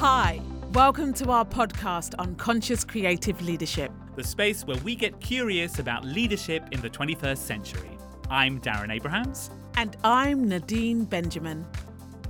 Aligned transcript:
Hi, 0.00 0.40
welcome 0.74 1.12
to 1.14 1.32
our 1.32 1.44
podcast 1.44 2.14
on 2.20 2.36
conscious 2.36 2.84
creative 2.84 3.42
leadership. 3.42 3.90
the 4.14 4.22
space 4.22 4.64
where 4.64 4.76
we 4.84 4.94
get 4.94 5.18
curious 5.18 5.80
about 5.80 6.04
leadership 6.04 6.62
in 6.70 6.80
the 6.80 6.88
21st 6.88 7.38
century. 7.38 7.98
I'm 8.30 8.60
Darren 8.60 8.94
Abrahams. 8.94 9.50
And 9.76 9.96
I'm 10.04 10.46
Nadine 10.48 11.04
Benjamin. 11.04 11.66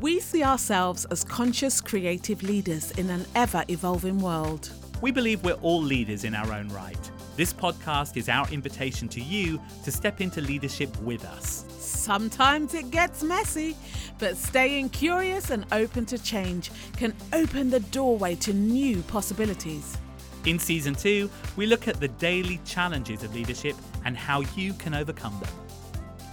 We 0.01 0.19
see 0.19 0.43
ourselves 0.43 1.05
as 1.11 1.23
conscious 1.25 1.83
creative 1.83 2.43
leaders 2.43 2.91
in 2.93 3.11
an 3.11 3.27
ever 3.35 3.63
evolving 3.69 4.19
world. 4.19 4.71
We 5.03 5.13
believe 5.13 5.45
we're 5.45 5.53
all 5.57 5.83
leaders 5.83 6.25
in 6.25 6.35
our 6.35 6.51
own 6.51 6.69
right. 6.69 7.11
This 7.37 7.53
podcast 7.53 8.17
is 8.17 8.31
our 8.31 8.49
invitation 8.49 9.09
to 9.09 9.21
you 9.21 9.61
to 9.85 9.93
step 9.93 10.23
into 10.23 10.41
leadership 10.41 10.99
with 11.03 11.23
us. 11.27 11.67
Sometimes 12.09 12.73
it 12.73 12.91
gets 12.91 13.23
messy, 13.23 13.77
but 14.19 14.35
staying 14.35 14.89
curious 14.89 15.51
and 15.51 15.67
open 15.73 16.07
to 16.07 16.17
change 16.17 16.71
can 16.97 17.13
open 17.35 17.69
the 17.69 17.81
doorway 17.81 18.35
to 18.37 18.55
new 18.55 19.03
possibilities. 19.03 19.99
In 20.47 20.59
season 20.59 20.95
two, 20.95 21.29
we 21.57 21.67
look 21.67 21.87
at 21.87 22.01
the 22.01 22.09
daily 22.09 22.61
challenges 22.65 23.25
of 23.25 23.35
leadership 23.35 23.77
and 24.07 24.17
how 24.17 24.41
you 24.57 24.73
can 24.73 24.95
overcome 24.95 25.39
them. 25.39 25.53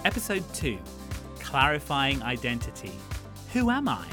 Episode 0.06 0.46
two 0.54 0.78
Clarifying 1.42 2.24
Identity. 2.24 2.94
Who 3.52 3.70
am 3.70 3.90
I? 3.90 4.06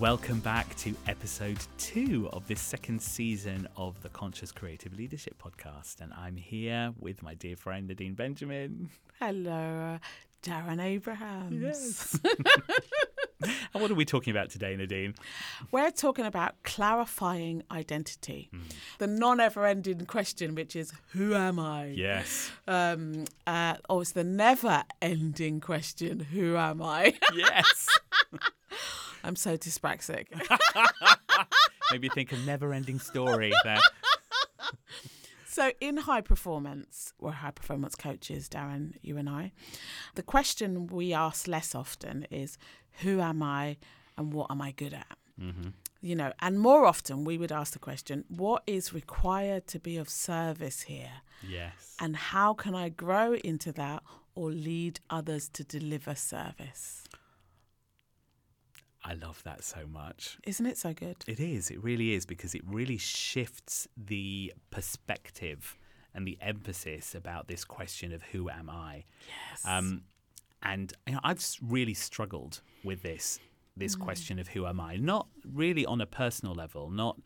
Welcome 0.00 0.40
back 0.40 0.74
to 0.76 0.96
episode 1.06 1.58
two 1.76 2.30
of 2.32 2.48
this 2.48 2.58
second 2.58 3.02
season 3.02 3.68
of 3.76 4.02
the 4.02 4.08
Conscious 4.08 4.50
Creative 4.50 4.96
Leadership 4.96 5.34
Podcast. 5.38 6.00
And 6.00 6.10
I'm 6.14 6.36
here 6.36 6.94
with 6.98 7.22
my 7.22 7.34
dear 7.34 7.54
friend 7.54 7.86
Nadine 7.86 8.14
Benjamin. 8.14 8.88
Hello, 9.20 9.98
Darren 10.42 10.82
Abrahams. 10.82 12.18
And 12.24 12.48
what 13.72 13.90
are 13.90 13.94
we 13.94 14.06
talking 14.06 14.30
about 14.30 14.48
today, 14.48 14.74
Nadine? 14.74 15.16
We're 15.70 15.90
talking 15.90 16.24
about 16.24 16.54
clarifying 16.62 17.62
identity, 17.70 18.50
the 18.96 19.06
non 19.06 19.38
ever 19.38 19.66
ending 19.66 20.06
question, 20.06 20.54
which 20.54 20.74
is, 20.76 20.94
Who 21.08 21.34
am 21.34 21.58
I? 21.58 21.88
Yes. 21.88 22.50
Um, 22.66 23.26
uh, 23.46 23.74
or 23.90 24.00
it's 24.00 24.12
the 24.12 24.24
never 24.24 24.82
ending 25.02 25.60
question, 25.60 26.20
Who 26.20 26.56
am 26.56 26.80
I? 26.80 27.18
Yes. 27.34 27.86
I'm 29.24 29.36
so 29.36 29.56
dyspraxic. 29.56 30.26
Maybe 31.92 32.08
think 32.08 32.32
a 32.32 32.36
never 32.38 32.72
ending 32.72 32.98
story 32.98 33.52
there. 33.64 33.78
so, 35.46 35.72
in 35.80 35.98
high 35.98 36.20
performance, 36.20 37.12
we're 37.18 37.32
high 37.32 37.50
performance 37.50 37.94
coaches, 37.94 38.48
Darren, 38.48 38.94
you 39.02 39.16
and 39.16 39.28
I. 39.28 39.52
The 40.14 40.22
question 40.22 40.86
we 40.86 41.12
ask 41.12 41.48
less 41.48 41.74
often 41.74 42.26
is, 42.30 42.58
Who 43.02 43.20
am 43.20 43.42
I 43.42 43.76
and 44.16 44.32
what 44.32 44.50
am 44.50 44.62
I 44.62 44.72
good 44.72 44.94
at? 44.94 45.18
Mm-hmm. 45.40 45.70
You 46.02 46.14
know, 46.14 46.32
and 46.40 46.58
more 46.60 46.86
often 46.86 47.24
we 47.24 47.36
would 47.36 47.52
ask 47.52 47.72
the 47.72 47.78
question, 47.78 48.24
What 48.28 48.62
is 48.66 48.92
required 48.92 49.66
to 49.68 49.78
be 49.78 49.96
of 49.96 50.08
service 50.08 50.82
here? 50.82 51.22
Yes. 51.46 51.96
And 52.00 52.16
how 52.16 52.54
can 52.54 52.74
I 52.74 52.88
grow 52.88 53.34
into 53.34 53.72
that 53.72 54.02
or 54.34 54.50
lead 54.50 55.00
others 55.10 55.48
to 55.50 55.64
deliver 55.64 56.14
service? 56.14 57.04
I 59.04 59.14
love 59.14 59.42
that 59.44 59.64
so 59.64 59.86
much. 59.90 60.38
Isn't 60.44 60.66
it 60.66 60.76
so 60.76 60.92
good? 60.92 61.16
It 61.26 61.40
is. 61.40 61.70
It 61.70 61.82
really 61.82 62.12
is 62.14 62.26
because 62.26 62.54
it 62.54 62.62
really 62.66 62.98
shifts 62.98 63.88
the 63.96 64.52
perspective 64.70 65.78
and 66.14 66.26
the 66.26 66.36
emphasis 66.40 67.14
about 67.14 67.48
this 67.48 67.64
question 67.64 68.12
of 68.12 68.22
who 68.24 68.50
am 68.50 68.68
I. 68.68 69.04
Yes. 69.50 69.64
Um, 69.64 70.02
and 70.62 70.92
you 71.06 71.14
know, 71.14 71.20
I've 71.24 71.42
really 71.62 71.94
struggled 71.94 72.60
with 72.84 73.02
this 73.02 73.38
this 73.76 73.96
question 73.96 74.38
of 74.38 74.48
who 74.48 74.66
am 74.66 74.78
I. 74.78 74.96
Not 74.96 75.26
really 75.54 75.86
on 75.86 76.00
a 76.00 76.06
personal 76.06 76.54
level. 76.54 76.90
Not 76.90 77.18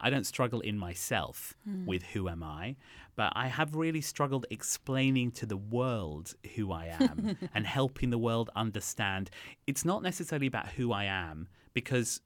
I- 0.00 0.10
don't 0.10 0.24
struggle 0.24 0.60
in 0.60 0.78
myself 0.78 1.54
hmm. 1.64 1.86
with 1.86 2.02
who 2.02 2.28
am 2.28 2.42
I, 2.42 2.76
but 3.16 3.32
I 3.34 3.48
have 3.48 3.74
really 3.74 4.00
struggled 4.00 4.46
explaining 4.50 5.32
to 5.32 5.46
the 5.46 5.56
world 5.56 6.34
who 6.54 6.72
I 6.72 6.86
am 7.00 7.36
and 7.54 7.66
helping 7.66 8.10
the 8.10 8.18
world 8.18 8.50
understand. 8.54 9.30
It's 9.66 9.84
not 9.84 10.02
necessarily 10.02 10.46
about 10.46 10.68
who 10.70 10.92
I 10.92 11.04
am 11.04 11.48
because 11.72 12.20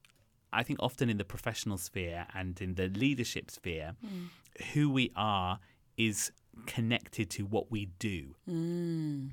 I 0.53 0.63
think 0.63 0.79
often 0.83 1.11
in 1.11 1.19
the 1.19 1.25
professional 1.25 1.79
sphere 1.79 2.27
and 2.35 2.61
in 2.61 2.75
the 2.75 2.89
leadership 2.89 3.51
sphere, 3.51 3.95
hmm. 4.01 4.27
who 4.73 4.91
we 4.91 5.13
are 5.17 5.59
is 5.97 6.33
connected 6.67 7.31
to 7.31 7.45
what 7.45 7.71
we 7.71 7.87
do. 7.99 8.35
Hmm. 8.47 9.29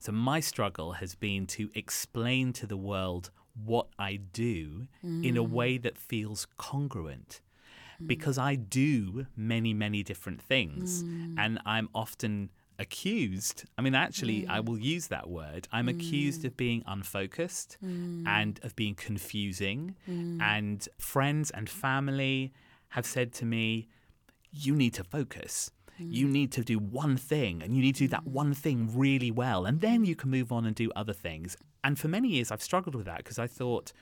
So 0.00 0.12
my 0.12 0.40
struggle 0.40 0.92
has 0.92 1.14
been 1.14 1.46
to 1.48 1.70
explain 1.74 2.52
to 2.54 2.66
the 2.66 2.76
world 2.76 3.30
what 3.54 3.86
I 3.98 4.16
do 4.16 4.86
in 5.02 5.36
a 5.36 5.42
way 5.42 5.78
that 5.78 5.96
feels 5.96 6.46
congruent. 6.58 7.40
Mm. 8.02 8.06
Because 8.06 8.38
I 8.38 8.54
do 8.54 9.26
many, 9.36 9.74
many 9.74 10.02
different 10.02 10.40
things. 10.40 11.02
Mm. 11.02 11.34
And 11.38 11.58
I'm 11.66 11.88
often 11.94 12.50
accused. 12.78 13.64
I 13.78 13.82
mean, 13.82 13.94
actually, 13.94 14.46
I 14.48 14.60
mm. 14.60 14.66
will 14.66 14.78
use 14.78 15.08
that 15.08 15.28
word. 15.28 15.68
I'm 15.72 15.88
accused 15.88 16.44
of 16.44 16.56
being 16.56 16.82
unfocused 16.86 17.78
and 17.82 18.58
of 18.62 18.74
being 18.74 18.94
confusing. 18.94 19.94
And 20.06 20.88
friends 20.98 21.50
and 21.52 21.70
family 21.70 22.52
have 22.88 23.06
said 23.06 23.32
to 23.34 23.44
me, 23.44 23.88
you 24.50 24.74
need 24.74 24.94
to 24.94 25.04
focus. 25.04 25.70
You 25.98 26.26
need 26.26 26.50
to 26.52 26.64
do 26.64 26.78
one 26.78 27.16
thing 27.16 27.62
and 27.62 27.76
you 27.76 27.82
need 27.82 27.94
to 27.96 28.04
do 28.04 28.08
that 28.08 28.26
one 28.26 28.52
thing 28.52 28.90
really 28.92 29.30
well. 29.30 29.64
And 29.64 29.80
then 29.80 30.04
you 30.04 30.16
can 30.16 30.30
move 30.30 30.50
on 30.50 30.66
and 30.66 30.74
do 30.74 30.90
other 30.96 31.12
things. 31.12 31.56
And 31.84 31.98
for 31.98 32.08
many 32.08 32.28
years, 32.28 32.50
I've 32.50 32.62
struggled 32.62 32.94
with 32.96 33.06
that 33.06 33.18
because 33.18 33.38
I 33.38 33.46
thought 33.46 33.92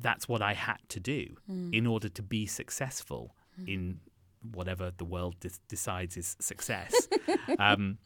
that's 0.00 0.28
what 0.28 0.42
I 0.42 0.54
had 0.54 0.78
to 0.90 1.00
do 1.00 1.36
hmm. 1.46 1.70
in 1.72 1.86
order 1.86 2.08
to 2.08 2.22
be 2.22 2.46
successful 2.46 3.34
in 3.66 4.00
whatever 4.52 4.92
the 4.96 5.04
world 5.04 5.40
de- 5.40 5.50
decides 5.68 6.16
is 6.16 6.36
success. 6.40 7.08
um, 7.58 7.98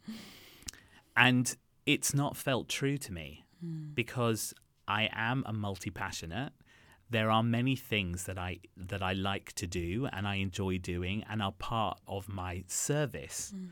and 1.16 1.56
it's 1.86 2.14
not 2.14 2.36
felt 2.36 2.68
true 2.68 2.96
to 2.98 3.12
me 3.12 3.44
hmm. 3.60 3.92
because 3.94 4.54
I 4.86 5.08
am 5.12 5.44
a 5.46 5.52
multi 5.52 5.90
passionate. 5.90 6.52
There 7.08 7.30
are 7.30 7.42
many 7.42 7.74
things 7.74 8.24
that 8.24 8.38
I 8.38 8.60
that 8.76 9.02
I 9.02 9.14
like 9.14 9.52
to 9.54 9.66
do 9.66 10.08
and 10.12 10.28
I 10.28 10.36
enjoy 10.36 10.78
doing 10.78 11.24
and 11.28 11.42
are 11.42 11.52
part 11.52 11.98
of 12.06 12.28
my 12.28 12.64
service. 12.68 13.52
Hmm. 13.54 13.66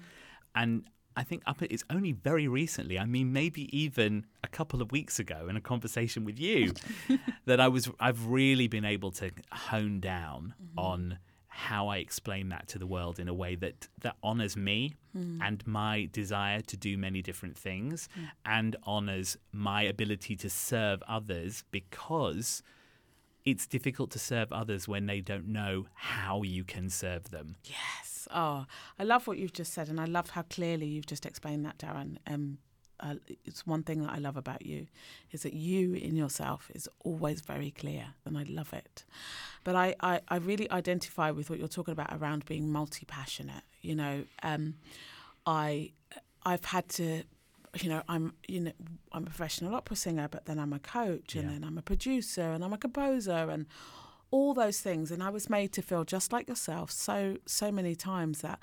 And 0.54 0.84
I 1.18 1.24
think 1.24 1.42
up 1.48 1.60
it's 1.62 1.82
only 1.90 2.12
very 2.12 2.46
recently, 2.46 2.96
I 2.96 3.04
mean 3.04 3.32
maybe 3.32 3.76
even 3.76 4.24
a 4.44 4.46
couple 4.46 4.80
of 4.80 4.92
weeks 4.92 5.18
ago 5.18 5.48
in 5.50 5.56
a 5.56 5.60
conversation 5.60 6.24
with 6.24 6.38
you 6.38 6.74
that 7.44 7.58
I 7.60 7.66
was 7.66 7.90
I've 7.98 8.26
really 8.26 8.68
been 8.68 8.84
able 8.84 9.10
to 9.12 9.32
hone 9.50 9.98
down 9.98 10.54
mm-hmm. 10.62 10.78
on 10.78 11.18
how 11.48 11.88
I 11.88 11.96
explain 11.96 12.50
that 12.50 12.68
to 12.68 12.78
the 12.78 12.86
world 12.86 13.18
in 13.18 13.26
a 13.26 13.34
way 13.34 13.56
that 13.56 13.88
that 14.02 14.14
honors 14.22 14.56
me 14.56 14.94
hmm. 15.12 15.42
and 15.42 15.66
my 15.66 16.08
desire 16.12 16.60
to 16.60 16.76
do 16.76 16.96
many 16.96 17.20
different 17.20 17.58
things 17.58 18.08
hmm. 18.14 18.26
and 18.44 18.76
honors 18.84 19.36
my 19.50 19.82
ability 19.82 20.36
to 20.36 20.48
serve 20.48 21.02
others 21.08 21.64
because 21.72 22.62
it's 23.50 23.66
difficult 23.66 24.10
to 24.10 24.18
serve 24.18 24.52
others 24.52 24.86
when 24.86 25.06
they 25.06 25.20
don't 25.20 25.48
know 25.48 25.86
how 25.94 26.42
you 26.42 26.64
can 26.64 26.90
serve 26.90 27.30
them. 27.30 27.56
Yes. 27.64 28.28
Oh, 28.30 28.66
I 28.98 29.04
love 29.04 29.26
what 29.26 29.38
you've 29.38 29.54
just 29.54 29.72
said, 29.72 29.88
and 29.88 29.98
I 29.98 30.04
love 30.04 30.30
how 30.30 30.42
clearly 30.42 30.86
you've 30.86 31.06
just 31.06 31.24
explained 31.24 31.64
that, 31.64 31.78
Darren. 31.78 32.18
Um, 32.26 32.58
uh, 33.00 33.14
it's 33.44 33.66
one 33.66 33.82
thing 33.84 34.02
that 34.02 34.10
I 34.10 34.18
love 34.18 34.36
about 34.36 34.66
you 34.66 34.86
is 35.30 35.42
that 35.42 35.54
you 35.54 35.94
in 35.94 36.16
yourself 36.16 36.70
is 36.74 36.88
always 37.04 37.40
very 37.40 37.70
clear, 37.70 38.08
and 38.26 38.36
I 38.36 38.42
love 38.42 38.72
it. 38.74 39.04
But 39.64 39.76
I, 39.76 39.94
I, 40.00 40.20
I 40.28 40.36
really 40.36 40.70
identify 40.70 41.30
with 41.30 41.48
what 41.48 41.58
you're 41.58 41.68
talking 41.68 41.92
about 41.92 42.12
around 42.12 42.44
being 42.44 42.70
multi 42.70 43.06
passionate. 43.06 43.62
You 43.80 43.94
know, 43.94 44.24
um, 44.42 44.74
I 45.46 45.92
I've 46.44 46.66
had 46.66 46.88
to. 46.90 47.22
You 47.80 47.88
know, 47.90 48.02
I'm 48.08 48.32
you 48.46 48.60
know 48.60 48.72
I'm 49.12 49.22
a 49.22 49.26
professional 49.26 49.74
opera 49.74 49.96
singer, 49.96 50.28
but 50.28 50.46
then 50.46 50.58
I'm 50.58 50.72
a 50.72 50.78
coach, 50.78 51.34
and 51.34 51.44
Yeah. 51.44 51.52
then 51.54 51.64
I'm 51.64 51.78
a 51.78 51.82
producer, 51.82 52.42
and 52.52 52.64
I'm 52.64 52.72
a 52.72 52.78
composer, 52.78 53.50
and 53.50 53.66
all 54.30 54.52
those 54.52 54.78
things 54.80 55.10
and 55.10 55.22
i 55.22 55.30
was 55.30 55.48
made 55.48 55.72
to 55.72 55.80
feel 55.80 56.04
just 56.04 56.32
like 56.34 56.46
yourself 56.50 56.90
so 56.90 57.38
so 57.46 57.72
many 57.72 57.94
times 57.94 58.42
that 58.42 58.58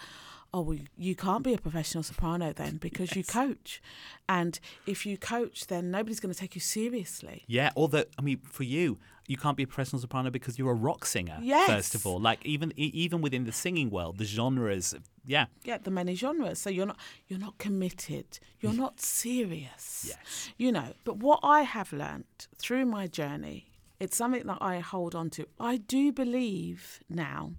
oh 0.55 0.61
well 0.61 0.77
you 0.97 1.15
can't 1.15 1.43
be 1.43 1.53
a 1.53 1.57
professional 1.57 2.01
soprano 2.01 2.53
then 2.53 2.77
because 2.77 3.13
you 3.13 3.23
coach 3.23 3.81
and 4.29 4.59
if 4.87 5.05
you 5.05 5.17
coach 5.17 5.67
then 5.67 5.91
nobody's 5.91 6.21
going 6.21 6.33
to 6.33 6.39
take 6.39 6.55
you 6.55 6.61
seriously 6.61 7.43
Yeah, 7.47 7.71
although 7.75 8.05
I 8.17 8.21
mean, 8.21 8.39
for 8.49 8.63
you, 8.63 8.97
you 9.27 9.37
can't 9.37 9.57
be 9.57 9.63
a 9.63 9.67
professional 9.67 9.99
soprano 9.99 10.29
because 10.29 10.57
you're 10.57 10.71
a 10.71 10.81
rock 10.89 11.05
singer. 11.05 11.37
Yes. 11.41 11.67
First 11.67 11.95
of 11.95 12.05
all, 12.07 12.19
like 12.19 12.45
even 12.45 12.71
even 12.77 13.21
within 13.21 13.43
the 13.43 13.51
singing 13.51 13.89
world, 13.89 14.17
the 14.17 14.25
genres. 14.25 14.95
Yeah. 15.27 15.45
yeah 15.63 15.79
the 15.79 15.89
many 15.89 16.13
genres 16.13 16.59
so 16.59 16.69
you're 16.69 16.85
not 16.85 16.99
you're 17.27 17.39
not 17.39 17.57
committed 17.57 18.27
you're 18.59 18.73
mm. 18.73 18.77
not 18.77 19.01
serious 19.01 20.05
Yes. 20.07 20.49
you 20.55 20.71
know 20.71 20.89
but 21.03 21.17
what 21.17 21.39
i 21.41 21.61
have 21.61 21.91
learned 21.91 22.25
through 22.59 22.85
my 22.85 23.07
journey 23.07 23.65
it's 23.99 24.15
something 24.15 24.45
that 24.45 24.59
i 24.61 24.77
hold 24.77 25.15
on 25.15 25.31
to 25.31 25.47
i 25.59 25.77
do 25.77 26.11
believe 26.11 26.99
now 27.09 27.53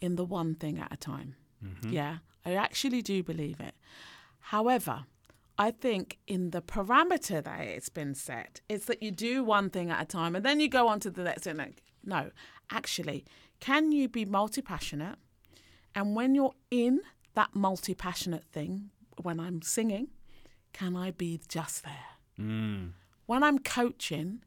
in 0.00 0.16
the 0.16 0.24
one 0.24 0.56
thing 0.56 0.80
at 0.80 0.92
a 0.92 0.96
time 0.96 1.36
mm-hmm. 1.64 1.92
yeah 1.92 2.16
i 2.44 2.54
actually 2.54 3.02
do 3.02 3.22
believe 3.22 3.60
it 3.60 3.74
however 4.40 5.04
I 5.58 5.70
think 5.70 6.18
in 6.26 6.50
the 6.50 6.62
parameter 6.62 7.44
that 7.44 7.60
it's 7.60 7.88
been 7.88 8.14
set, 8.14 8.60
it's 8.68 8.86
that 8.86 9.02
you 9.02 9.10
do 9.10 9.44
one 9.44 9.70
thing 9.70 9.90
at 9.90 10.02
a 10.02 10.04
time 10.04 10.34
and 10.34 10.44
then 10.44 10.60
you 10.60 10.68
go 10.68 10.88
on 10.88 10.98
to 11.00 11.10
the 11.10 11.22
next 11.22 11.44
thing. 11.44 11.56
Like, 11.56 11.82
no, 12.02 12.30
actually, 12.70 13.24
can 13.60 13.92
you 13.92 14.08
be 14.08 14.24
multi 14.24 14.62
passionate? 14.62 15.16
And 15.94 16.16
when 16.16 16.34
you're 16.34 16.54
in 16.70 17.00
that 17.34 17.54
multi 17.54 17.94
passionate 17.94 18.44
thing, 18.44 18.90
when 19.20 19.38
I'm 19.38 19.62
singing, 19.62 20.08
can 20.72 20.96
I 20.96 21.10
be 21.10 21.40
just 21.48 21.84
there? 21.84 22.18
Mm. 22.40 22.92
When 23.26 23.42
I'm 23.42 23.58
coaching, 23.58 24.42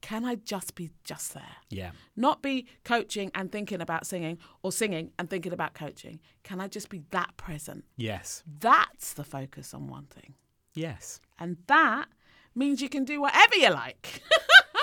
can 0.00 0.24
I 0.24 0.36
just 0.36 0.74
be 0.74 0.90
just 1.04 1.34
there? 1.34 1.56
Yeah. 1.68 1.90
Not 2.16 2.42
be 2.42 2.66
coaching 2.84 3.30
and 3.34 3.52
thinking 3.52 3.80
about 3.80 4.06
singing 4.06 4.38
or 4.62 4.72
singing 4.72 5.12
and 5.18 5.28
thinking 5.28 5.52
about 5.52 5.74
coaching. 5.74 6.20
Can 6.42 6.60
I 6.60 6.68
just 6.68 6.88
be 6.88 7.02
that 7.10 7.36
present? 7.36 7.84
Yes. 7.96 8.42
That's 8.60 9.12
the 9.12 9.24
focus 9.24 9.74
on 9.74 9.88
one 9.88 10.06
thing. 10.06 10.34
Yes. 10.74 11.20
And 11.38 11.58
that 11.66 12.06
means 12.54 12.80
you 12.80 12.88
can 12.88 13.04
do 13.04 13.20
whatever 13.20 13.56
you 13.56 13.70
like. 13.70 14.22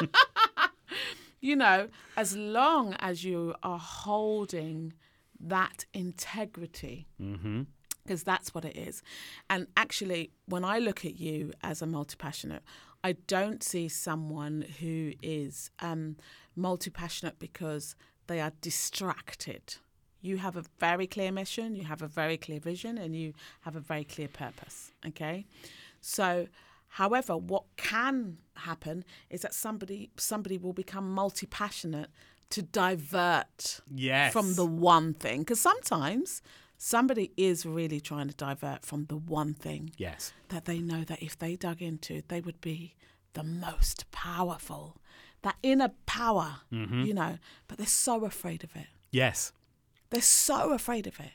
you 1.41 1.55
know, 1.55 1.89
as 2.15 2.35
long 2.35 2.95
as 2.99 3.23
you 3.23 3.55
are 3.63 3.79
holding 3.79 4.93
that 5.39 5.85
integrity. 5.93 7.07
Mm-hmm. 7.21 7.63
Because 8.03 8.23
that's 8.23 8.55
what 8.55 8.63
it 8.63 8.77
is. 8.77 9.01
And 9.49 9.67
actually, 9.75 10.31
when 10.45 10.63
I 10.63 10.79
look 10.79 11.03
at 11.03 11.19
you 11.19 11.51
as 11.61 11.81
a 11.81 11.85
multi 11.85 12.15
passionate, 12.17 12.63
I 13.07 13.13
don't 13.27 13.63
see 13.63 13.87
someone 13.87 14.65
who 14.81 15.13
is 15.23 15.71
um, 15.79 16.17
multi 16.57 16.89
passionate 16.89 17.39
because 17.39 17.95
they 18.27 18.41
are 18.41 18.51
distracted. 18.59 19.75
You 20.19 20.35
have 20.39 20.57
a 20.57 20.63
very 20.77 21.07
clear 21.07 21.31
mission, 21.31 21.73
you 21.73 21.85
have 21.85 22.01
a 22.01 22.07
very 22.07 22.35
clear 22.37 22.59
vision, 22.59 22.97
and 22.97 23.15
you 23.15 23.31
have 23.61 23.77
a 23.77 23.79
very 23.79 24.03
clear 24.03 24.27
purpose. 24.27 24.91
Okay, 25.07 25.45
so 26.01 26.47
however, 27.01 27.37
what 27.37 27.63
can 27.77 28.39
happen 28.55 29.05
is 29.29 29.39
that 29.43 29.53
somebody 29.53 30.09
somebody 30.17 30.57
will 30.57 30.73
become 30.73 31.09
multi 31.09 31.45
passionate 31.45 32.09
to 32.49 32.61
divert 32.61 33.79
Yes. 33.95 34.33
from 34.33 34.55
the 34.55 34.65
one 34.65 35.13
thing 35.13 35.39
because 35.39 35.61
sometimes 35.61 36.41
somebody 36.77 37.31
is 37.37 37.65
really 37.65 37.99
trying 37.99 38.27
to 38.27 38.35
divert 38.35 38.85
from 38.85 39.05
the 39.05 39.17
one 39.17 39.53
thing 39.53 39.91
Yes. 39.97 40.33
that 40.49 40.65
they 40.65 40.79
know 40.79 41.03
that 41.03 41.21
if 41.21 41.37
they 41.37 41.55
dug 41.55 41.81
into, 41.81 42.21
they 42.27 42.41
would 42.41 42.61
be 42.61 42.95
the 43.33 43.43
most 43.43 44.09
powerful. 44.11 44.97
That 45.43 45.55
inner 45.63 45.91
power, 46.05 46.57
you 46.71 47.13
know, 47.13 47.37
but 47.67 47.77
they're 47.77 47.87
so 47.87 48.25
afraid 48.25 48.63
of 48.63 48.75
it. 48.75 48.87
Yes. 49.11 49.51
They're 50.09 50.21
so 50.21 50.71
afraid 50.73 51.07
of 51.07 51.19
it 51.19 51.31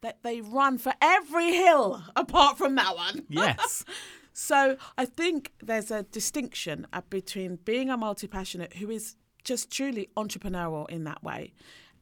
that 0.00 0.22
they 0.22 0.40
run 0.40 0.78
for 0.78 0.92
every 1.00 1.52
hill 1.52 2.02
apart 2.14 2.58
from 2.58 2.74
that 2.76 2.94
one. 2.96 3.24
Yes. 3.28 3.84
So 4.32 4.76
I 4.98 5.04
think 5.06 5.52
there's 5.62 5.90
a 5.90 6.02
distinction 6.02 6.86
uh, 6.92 7.02
between 7.08 7.56
being 7.64 7.88
a 7.90 7.96
multi 7.96 8.26
passionate 8.26 8.74
who 8.74 8.90
is 8.90 9.16
just 9.44 9.70
truly 9.70 10.08
entrepreneurial 10.16 10.88
in 10.90 11.04
that 11.04 11.22
way. 11.22 11.52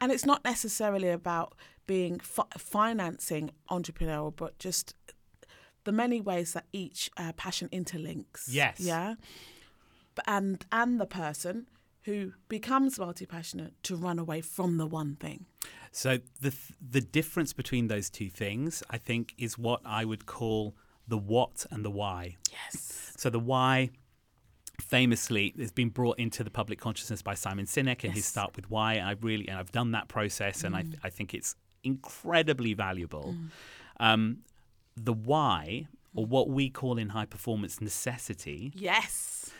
And 0.02 0.10
it's 0.10 0.26
not 0.26 0.44
necessarily 0.44 1.10
about 1.10 1.54
being 1.87 2.19
fi- 2.19 2.43
financing 2.58 3.52
entrepreneurial, 3.70 4.34
but 4.34 4.58
just 4.58 4.96
the 5.84 5.93
many 5.93 6.20
ways 6.20 6.54
that 6.54 6.64
each 6.72 7.08
uh, 7.16 7.32
passion 7.37 7.69
interlinks. 7.72 8.46
Yes. 8.49 8.81
Yeah. 8.81 9.14
And 10.26 10.66
and 10.72 11.00
the 11.00 11.06
person 11.06 11.69
who 12.02 12.32
becomes 12.49 12.99
multi 12.99 13.26
passionate 13.26 13.81
to 13.84 13.94
run 13.94 14.19
away 14.19 14.40
from 14.40 14.76
the 14.76 14.87
one 14.87 15.14
thing. 15.14 15.46
So 15.93 16.19
the 16.40 16.50
th- 16.50 16.72
the 16.81 17.00
difference 17.00 17.52
between 17.52 17.87
those 17.87 18.10
two 18.10 18.28
things, 18.28 18.82
I 18.90 18.98
think, 18.98 19.34
is 19.38 19.56
what 19.56 19.81
I 19.84 20.05
would 20.05 20.26
call 20.26 20.75
the 21.06 21.16
what 21.16 21.64
and 21.70 21.84
the 21.84 21.90
why. 21.90 22.37
Yes. 22.50 23.12
So 23.16 23.31
the 23.31 23.38
why, 23.38 23.90
famously, 24.97 25.55
has 25.59 25.73
been 25.73 25.89
brought 25.89 26.19
into 26.19 26.44
the 26.44 26.50
public 26.50 26.79
consciousness 26.79 27.23
by 27.23 27.35
Simon 27.35 27.65
Sinek 27.67 28.05
and 28.05 28.12
his 28.12 28.27
Start 28.27 28.55
with 28.56 28.67
Why. 28.71 28.94
And 28.94 29.09
I 29.09 29.15
really, 29.21 29.49
and 29.49 29.56
I've 29.59 29.73
done 29.73 29.93
that 29.93 30.06
process, 30.09 30.65
and 30.65 30.77
I, 30.77 30.83
th- 30.83 30.99
I 31.03 31.09
think 31.09 31.33
it's 31.33 31.55
incredibly 31.83 32.75
valuable. 32.75 33.35
Um, 33.99 34.23
the 34.94 35.15
why, 35.15 35.87
or 36.15 36.27
what 36.27 36.50
we 36.50 36.69
call 36.69 36.99
in 36.99 37.09
high 37.11 37.25
performance 37.37 37.81
necessity, 37.81 38.73
Yes. 38.77 39.50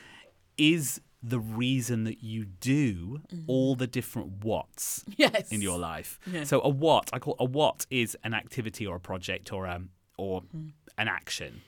is 0.59 1.01
the 1.23 1.39
reason 1.41 2.05
that 2.05 2.23
you 2.23 2.45
do 2.45 3.23
all 3.47 3.75
the 3.77 3.87
different 3.87 4.45
whats 4.45 5.05
Yes. 5.17 5.51
in 5.51 5.63
your 5.63 5.79
life. 5.79 6.19
Yeah. 6.27 6.45
So 6.45 6.61
a 6.63 6.69
what 6.69 7.09
I 7.13 7.19
call 7.21 7.37
a 7.39 7.45
what 7.45 7.87
is 7.91 8.17
an 8.25 8.35
activity 8.35 8.85
or 8.87 8.97
a 8.97 9.01
project 9.01 9.53
or 9.53 9.67
um 9.67 9.89
or 10.19 10.43
Mm-hmm. 10.43 10.69
an 10.99 11.09
action. 11.09 11.63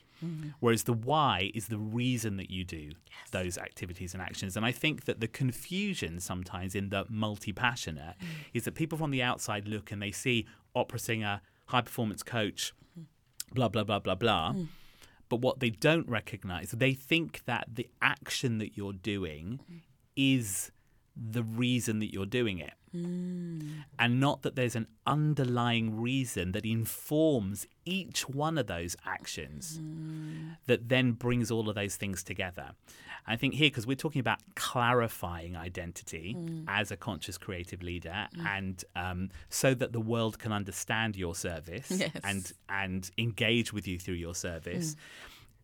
Whereas 0.61 0.85
the 0.85 0.93
why 0.93 1.51
is 1.55 1.69
the 1.69 1.79
reason 1.79 2.37
that 2.37 2.51
you 2.51 2.65
do 2.65 2.93
those 3.31 3.59
activities 3.59 4.15
and 4.15 4.23
actions. 4.23 4.57
And 4.57 4.65
I 4.65 4.73
think 4.73 5.05
that 5.05 5.21
the 5.21 5.29
confusion 5.29 6.21
sometimes 6.21 6.75
in 6.75 6.91
the 6.91 7.05
multi 7.09 7.53
passionate 7.53 8.17
Mm. 8.21 8.27
is 8.53 8.65
that 8.65 8.75
people 8.75 8.99
from 8.99 9.11
the 9.11 9.23
outside 9.23 9.67
look 9.69 9.91
and 9.93 10.01
they 10.01 10.11
see 10.13 10.47
opera 10.75 10.99
singer, 10.99 11.41
high 11.67 11.81
performance 11.83 12.23
coach, 12.23 12.73
blah, 13.53 13.69
blah, 13.69 13.85
blah, 13.85 13.99
blah, 13.99 14.15
blah. 14.15 14.53
Mm. 14.53 14.69
But 15.29 15.41
what 15.41 15.61
they 15.61 15.71
don't 15.71 16.09
recognize, 16.09 16.71
they 16.73 16.93
think 16.95 17.45
that 17.47 17.69
the 17.75 17.89
action 18.03 18.59
that 18.59 18.77
you're 18.77 18.93
doing 18.93 19.61
is 20.17 20.71
the 21.17 21.43
reason 21.43 21.99
that 22.01 22.13
you're 22.13 22.27
doing 22.27 22.59
it. 22.59 22.75
Mm. 22.95 23.85
And 23.99 24.21
not 24.21 24.43
that 24.43 24.57
there's 24.57 24.77
an 24.77 24.87
underlying 25.07 26.01
reason 26.01 26.53
that 26.53 26.65
informs 26.65 27.67
each 27.85 28.29
one 28.29 28.59
of 28.59 28.67
those 28.67 28.97
actions 29.05 29.79
mm. 29.83 30.57
that 30.67 30.89
then 30.89 31.13
brings 31.13 31.51
all 31.51 31.69
of 31.69 31.75
those 31.75 31.97
things 31.97 32.23
together. 32.23 32.71
I 33.27 33.37
think 33.37 33.55
here, 33.55 33.69
because 33.71 33.87
we're 33.87 33.97
talking 33.97 34.21
about 34.21 34.39
clarifying 34.55 35.57
identity 35.57 36.37
mm. 36.39 36.65
as 36.69 36.91
a 36.91 36.97
conscious 36.97 37.39
creative 37.39 37.83
leader, 37.83 38.29
and 38.47 38.85
um, 38.95 39.31
so 39.49 39.73
that 39.75 39.93
the 39.93 40.01
world 40.01 40.39
can 40.39 40.53
understand 40.53 41.17
your 41.17 41.35
service 41.35 41.91
Yes. 41.91 42.11
and 42.23 42.53
and 42.69 43.11
engage 43.17 43.73
with 43.73 43.89
you 43.89 43.99
through 43.99 44.15
your 44.15 44.35
service. 44.35 44.97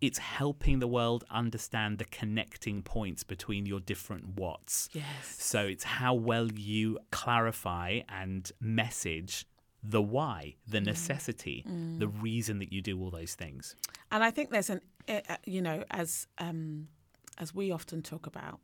It's 0.00 0.18
helping 0.18 0.78
the 0.78 0.86
world 0.86 1.24
understand 1.30 1.98
the 1.98 2.04
connecting 2.06 2.82
points 2.82 3.22
between 3.22 3.66
your 3.66 3.80
different 3.80 4.38
whats. 4.38 4.88
Yes. 4.92 5.06
So 5.38 5.66
it's 5.66 5.84
how 5.84 6.14
well 6.14 6.50
you 6.50 6.98
clarify 7.10 8.00
and 8.08 8.50
message 8.60 9.46
the 9.82 10.02
why, 10.02 10.56
the 10.66 10.80
necessity, 10.80 11.64
the 11.98 12.08
reason 12.08 12.58
that 12.58 12.72
you 12.72 12.82
do 12.82 13.00
all 13.00 13.10
those 13.10 13.34
things. 13.34 13.76
And 14.10 14.22
I 14.22 14.30
think 14.30 14.50
there's 14.50 14.70
an, 14.70 14.80
uh, 15.08 15.20
uh, 15.28 15.36
you 15.44 15.62
know, 15.62 15.84
as 15.90 16.26
um, 16.38 16.88
as 17.38 17.54
we 17.54 17.70
often 17.70 18.02
talk 18.02 18.26
about, 18.26 18.60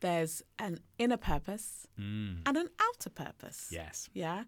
there's 0.00 0.42
an 0.58 0.80
inner 0.98 1.16
purpose 1.16 1.86
and 2.46 2.56
an 2.56 2.68
outer 2.80 3.10
purpose. 3.10 3.68
Yes. 3.70 4.08
Yeah. 4.12 4.44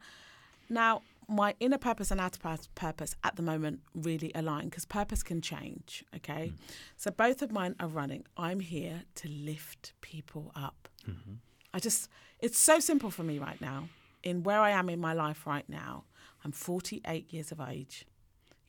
Now, 0.68 1.02
my 1.28 1.54
inner 1.58 1.78
purpose 1.78 2.10
and 2.10 2.20
outer 2.20 2.58
purpose 2.74 3.16
at 3.24 3.36
the 3.36 3.42
moment 3.42 3.80
really 3.94 4.30
align 4.34 4.66
because 4.66 4.84
purpose 4.84 5.22
can 5.22 5.40
change. 5.40 6.04
Okay. 6.14 6.48
Hmm. 6.48 6.54
So 6.96 7.10
both 7.10 7.42
of 7.42 7.50
mine 7.50 7.74
are 7.80 7.88
running. 7.88 8.24
I'm 8.36 8.60
here 8.60 9.02
to 9.16 9.28
lift 9.28 9.92
people 10.00 10.52
up. 10.54 10.88
Mm-hmm. 11.08 11.34
I 11.74 11.78
just, 11.80 12.08
it's 12.38 12.58
so 12.58 12.78
simple 12.78 13.10
for 13.10 13.22
me 13.22 13.38
right 13.38 13.60
now. 13.60 13.88
In 14.22 14.42
where 14.42 14.60
I 14.60 14.70
am 14.70 14.88
in 14.88 15.00
my 15.00 15.12
life 15.12 15.46
right 15.46 15.68
now, 15.68 16.04
I'm 16.44 16.52
48 16.52 17.32
years 17.32 17.52
of 17.52 17.60
age. 17.60 18.06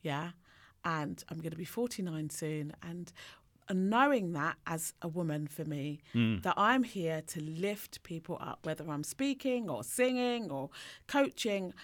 Yeah. 0.02 0.30
And 0.84 1.22
I'm 1.28 1.38
going 1.38 1.50
to 1.50 1.56
be 1.56 1.64
49 1.64 2.30
soon. 2.30 2.72
And 2.82 3.12
and 3.70 3.90
knowing 3.90 4.32
that 4.32 4.56
as 4.66 4.94
a 5.02 5.08
woman 5.08 5.46
for 5.46 5.64
me, 5.64 6.00
hmm. 6.12 6.38
that 6.38 6.54
I'm 6.56 6.84
here 6.84 7.22
to 7.26 7.42
lift 7.42 8.02
people 8.02 8.38
up, 8.40 8.60
whether 8.64 8.88
I'm 8.90 9.04
speaking 9.04 9.68
or 9.68 9.84
singing 9.84 10.50
or 10.50 10.70
coaching, 11.06 11.74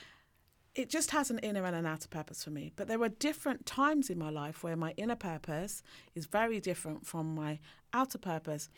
it 0.74 0.90
just 0.90 1.10
has 1.12 1.30
an 1.30 1.38
inner 1.38 1.64
and 1.64 1.76
an 1.76 1.86
outer 1.86 2.08
purpose 2.08 2.42
for 2.44 2.50
me. 2.50 2.72
But 2.74 2.88
there 2.88 3.00
are 3.02 3.08
different 3.08 3.64
times 3.66 4.10
in 4.10 4.18
my 4.18 4.30
life 4.30 4.62
where 4.64 4.76
my 4.76 4.92
inner 4.96 5.16
purpose 5.16 5.82
is 6.14 6.26
very 6.26 6.60
different 6.60 7.06
from 7.06 7.34
my 7.34 7.60
outer 7.92 8.18
purpose. 8.18 8.68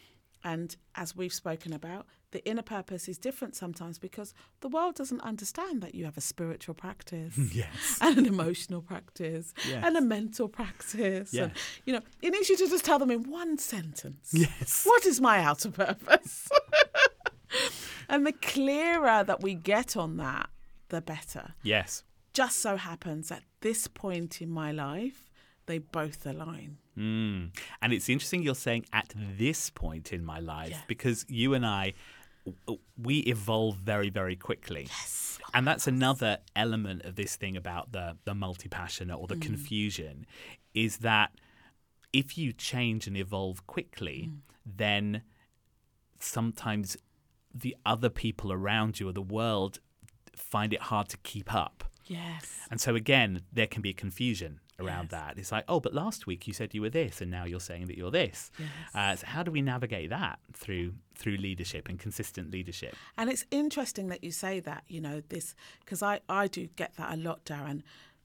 And 0.45 0.77
as 0.95 1.17
we've 1.17 1.33
spoken 1.33 1.73
about, 1.73 2.07
the 2.33 2.45
inner 2.47 2.63
purpose 2.63 3.09
is 3.09 3.17
different 3.19 3.57
sometimes 3.57 3.99
because 3.99 4.35
the 4.61 4.69
world 4.69 4.95
doesn't 4.95 5.23
understand 5.23 5.81
that 5.83 5.95
you 5.95 6.05
have 6.05 6.19
a 6.19 6.21
spiritual 6.21 6.75
practice 6.75 7.37
Yes. 7.55 7.99
and 8.03 8.19
an 8.19 8.27
emotional 8.27 8.83
practice 8.83 9.55
Yes. 9.69 9.83
and 9.85 9.97
a 9.97 10.03
mental 10.03 10.49
practice. 10.49 11.33
Yeah. 11.33 11.45
And, 11.45 11.53
you 11.87 11.95
know, 11.95 12.03
it 12.21 12.31
needs 12.31 12.51
you 12.51 12.57
to 12.59 12.69
just 12.69 12.85
tell 12.85 12.99
them 12.99 13.11
in 13.11 13.23
one 13.31 13.57
sentence. 13.59 14.31
Yes. 14.33 14.85
What 14.85 15.07
is 15.07 15.21
my 15.21 15.41
outer 15.41 15.71
purpose? 15.71 16.49
and 18.09 18.27
the 18.27 18.33
clearer 18.33 19.25
that 19.25 19.43
we 19.43 19.55
get 19.55 19.97
on 19.97 20.19
that, 20.19 20.51
the 20.89 21.01
better. 21.01 21.55
Yes. 21.63 22.05
Just 22.35 22.59
so 22.61 22.77
happens 22.77 23.31
at 23.31 23.43
this 23.61 23.89
point 23.89 24.43
in 24.43 24.51
my 24.51 24.73
life, 24.73 25.31
they 25.67 25.79
both 25.79 26.27
align. 26.27 26.79
Mm. 26.97 27.51
And 27.83 27.93
it's 27.93 28.09
interesting 28.09 28.43
you're 28.43 28.55
saying 28.55 28.87
at 28.93 29.13
this 29.17 29.71
point 29.71 30.13
in 30.13 30.25
my 30.25 30.39
life 30.39 30.71
Yeah. 30.71 30.81
because 30.87 31.25
you 31.29 31.55
and 31.55 31.67
I, 31.67 31.95
we 33.01 33.19
evolve 33.21 33.77
very, 33.77 34.11
very 34.11 34.37
quickly. 34.37 34.83
Yes. 34.89 35.39
And 35.55 35.67
that's 35.67 35.87
another 35.87 36.39
element 36.55 37.05
of 37.05 37.17
this 37.17 37.37
thing 37.37 37.57
about 37.57 37.93
the, 37.93 38.17
the 38.25 38.35
multi 38.35 38.69
passionate 38.69 39.17
or 39.17 39.27
the 39.27 39.37
confusion 39.37 40.27
is 40.75 40.99
that 40.99 41.31
if 42.13 42.37
you 42.39 42.53
change 42.53 43.07
and 43.07 43.17
evolve 43.17 43.67
quickly, 43.67 44.31
then 44.65 45.23
sometimes 46.21 46.97
the 47.55 47.77
other 47.85 48.11
people 48.11 48.53
around 48.53 49.01
you 49.01 49.09
or 49.09 49.13
the 49.13 49.23
world 49.23 49.81
find 50.37 50.73
it 50.73 50.83
hard 50.83 51.09
to 51.11 51.17
keep 51.19 51.53
up. 51.55 51.85
Yes. 52.07 52.57
And 52.71 52.81
so 52.81 52.95
again, 52.95 53.43
there 53.53 53.67
can 53.67 53.83
be 53.83 53.91
a 53.91 53.95
confusion 53.95 54.61
around 54.79 55.05
Yes. 55.05 55.11
that. 55.11 55.39
It's 55.39 55.51
like, 55.51 55.65
oh, 55.69 55.81
but 55.81 55.93
last 55.95 56.27
week 56.27 56.47
you 56.47 56.53
said 56.53 56.73
you 56.75 56.83
were 56.83 56.91
this, 56.91 57.21
and 57.21 57.31
now 57.31 57.45
you're 57.45 57.59
saying 57.61 57.87
that 57.87 57.97
you're 57.97 58.11
this. 58.13 58.51
Yes. 58.59 58.69
Uh, 58.95 59.17
so 59.17 59.27
how 59.27 59.43
do 59.43 59.51
we 59.51 59.61
navigate 59.63 60.11
that 60.11 60.39
through 60.53 60.95
through 61.17 61.39
leadership 61.39 61.89
and 61.89 61.99
consistent 61.99 62.51
leadership? 62.53 62.95
And 63.17 63.29
it's 63.31 63.45
interesting 63.51 64.09
that 64.09 64.23
you 64.23 64.31
say 64.31 64.61
that, 64.61 64.85
you 64.87 65.01
know, 65.01 65.23
this, 65.31 65.55
because 65.81 66.03
I, 66.03 66.21
I 66.29 66.47
do 66.47 66.69
get 66.77 66.95
that 66.97 67.15
a 67.15 67.17
lot, 67.17 67.45
Darren. 67.45 67.83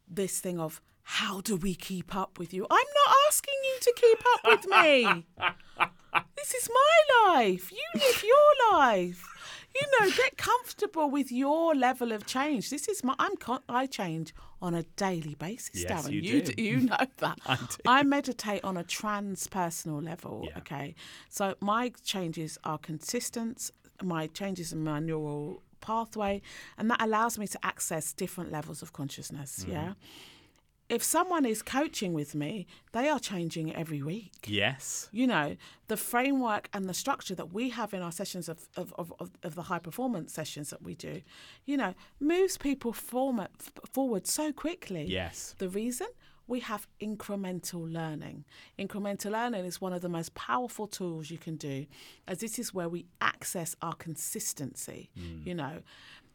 This 0.08 0.40
thing 0.42 0.60
of, 0.60 0.82
how 1.04 1.40
do 1.42 1.56
we 1.56 1.74
keep 1.74 2.14
up 2.16 2.38
with 2.38 2.54
you? 2.54 2.68
I'm 2.70 2.78
not 3.06 3.16
asking 3.30 3.54
you 3.64 3.78
to 3.82 3.94
keep 3.96 4.20
up 4.34 4.42
with 4.46 4.68
me. 4.68 5.26
this 6.36 6.54
is 6.54 6.70
my 6.70 7.34
life. 7.34 7.72
You 7.72 7.84
live 7.96 8.24
your 8.24 8.72
life. 8.78 9.26
You 9.74 9.88
know, 10.00 10.12
get 10.12 10.38
comfortable 10.38 11.10
with 11.10 11.32
your 11.32 11.74
level 11.76 12.12
of 12.12 12.26
change. 12.26 12.70
This 12.70 12.88
is 12.88 13.04
my. 13.04 13.16
I'm. 13.20 13.36
con- 13.38 13.62
I 13.70 13.86
change 13.88 14.34
on 14.62 14.76
a 14.76 14.84
daily 14.98 15.36
basis, 15.36 15.82
Yes, 15.82 16.08
Darren. 16.08 16.12
you 16.12 16.22
d- 16.42 16.54
do. 16.54 16.62
you 16.62 16.80
know 16.82 16.98
that. 17.18 17.40
I 17.46 17.56
do. 17.56 17.64
I 17.86 18.04
meditate 18.04 18.64
on 18.64 18.76
a 18.78 18.84
transpersonal 18.84 20.04
level. 20.04 20.46
Yeah. 20.50 20.58
Okay, 20.60 20.96
so 21.30 21.56
my 21.62 21.92
changes 22.04 22.58
are 22.64 22.78
consistent. 22.78 23.72
My 24.04 24.28
changes 24.28 24.74
in 24.74 24.84
my 24.84 25.00
neural 25.00 25.62
pathway, 25.80 26.42
and 26.78 26.90
that 26.92 27.02
allows 27.02 27.40
me 27.40 27.48
to 27.48 27.60
access 27.64 28.14
different 28.14 28.52
levels 28.52 28.82
of 28.82 28.94
consciousness. 28.94 29.60
Mm-hmm. 29.62 29.72
Yeah. 29.72 29.94
If 30.92 31.02
someone 31.04 31.46
is 31.46 31.62
coaching 31.62 32.14
with 32.14 32.36
me, 32.36 32.68
they 32.92 33.08
are 33.08 33.18
changing 33.18 33.74
every 33.74 34.04
week. 34.04 34.34
Yes. 34.46 35.08
you 35.14 35.26
know 35.26 35.56
the 35.88 35.96
framework 35.96 36.70
and 36.74 36.86
the 36.88 36.94
structure 36.94 37.36
that 37.36 37.54
we 37.54 37.70
have 37.70 37.94
in 37.94 38.02
our 38.02 38.12
sessions 38.12 38.50
of, 38.50 38.68
of, 38.76 38.94
of, 39.00 39.14
of, 39.44 39.56
the 39.56 39.64
high 39.64 39.80
performance 39.80 40.34
sessions 40.34 40.70
that 40.70 40.82
we 40.82 40.96
do 40.96 41.22
you 41.66 41.76
know 41.78 41.94
moves 42.20 42.58
people 42.58 42.92
form, 42.94 43.46
forward 43.94 44.28
so 44.28 44.52
quickly. 44.52 45.06
Yes. 45.06 45.56
the 45.58 45.70
reason? 45.70 46.08
We 46.48 46.60
have 46.62 46.86
incremental 47.00 47.90
learning. 47.90 48.44
Incremental 48.78 49.32
learning 49.32 49.64
is 49.64 49.80
one 49.80 49.94
of 49.94 50.02
the 50.02 50.10
most 50.10 50.34
powerful 50.34 50.88
tools 50.88 51.32
you 51.32 51.38
can 51.38 51.56
do 51.56 51.86
as 52.28 52.40
this 52.40 52.60
is 52.60 52.74
where 52.74 52.90
we 52.90 53.06
access 53.22 53.76
our 53.82 53.94
consistency 53.94 55.10
hmm. 55.16 55.48
you 55.48 55.56
know. 55.56 55.84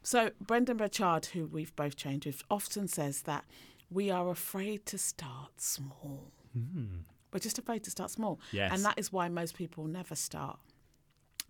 So 0.01 0.31
Brendon 0.39 0.77
Burchard 0.77 1.27
who 1.27 1.45
we've 1.45 1.75
both 1.75 1.95
changed 1.95 2.25
with 2.25 2.41
often 2.49 2.87
says 2.87 3.23
that 3.23 3.45
we 3.89 4.11
are 4.11 4.29
afraid 4.29 4.85
to 4.85 4.97
start 4.97 5.61
small 5.61 6.31
hmm. 6.53 7.01
we're 7.31 7.39
just 7.39 7.59
afraid 7.59 7.83
to 7.83 7.91
start 7.91 8.09
small. 8.09 8.39
Yes. 8.51 8.71
And 8.73 8.83
that 8.85 8.97
is 8.97 9.11
why 9.11 9.27
most 9.29 9.55
people 9.55 9.85
never 9.85 10.15
start. 10.15 10.59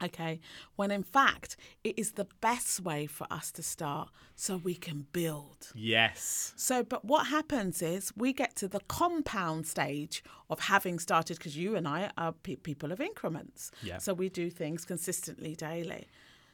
Okay. 0.04 0.40
When 0.76 0.92
in 0.92 1.04
fact, 1.04 1.58
it 1.84 1.98
is 1.98 2.14
the 2.14 2.28
best 2.42 2.82
way 2.82 3.08
for 3.08 3.26
us 3.32 3.52
to 3.54 3.64
start 3.64 4.10
so 4.36 4.58
we 4.58 4.76
can 4.76 5.08
build. 5.12 5.72
Yes. 5.74 6.54
So, 6.56 6.84
but 6.84 7.04
what 7.04 7.28
happens 7.28 7.82
is 7.82 8.12
we 8.16 8.32
get 8.34 8.56
to 8.58 8.68
the 8.68 8.80
compound 8.82 9.66
stage 9.66 10.24
of 10.50 10.60
having 10.60 11.00
started, 11.00 11.38
because 11.38 11.58
you 11.58 11.76
and 11.76 11.88
I 11.88 12.12
are 12.18 12.32
pe- 12.32 12.56
people 12.56 12.92
of 12.92 13.02
increments. 13.02 13.72
Yeah. 13.82 13.98
So 13.98 14.14
we 14.14 14.30
do 14.30 14.50
things 14.50 14.86
consistently 14.86 15.56
daily. 15.56 16.08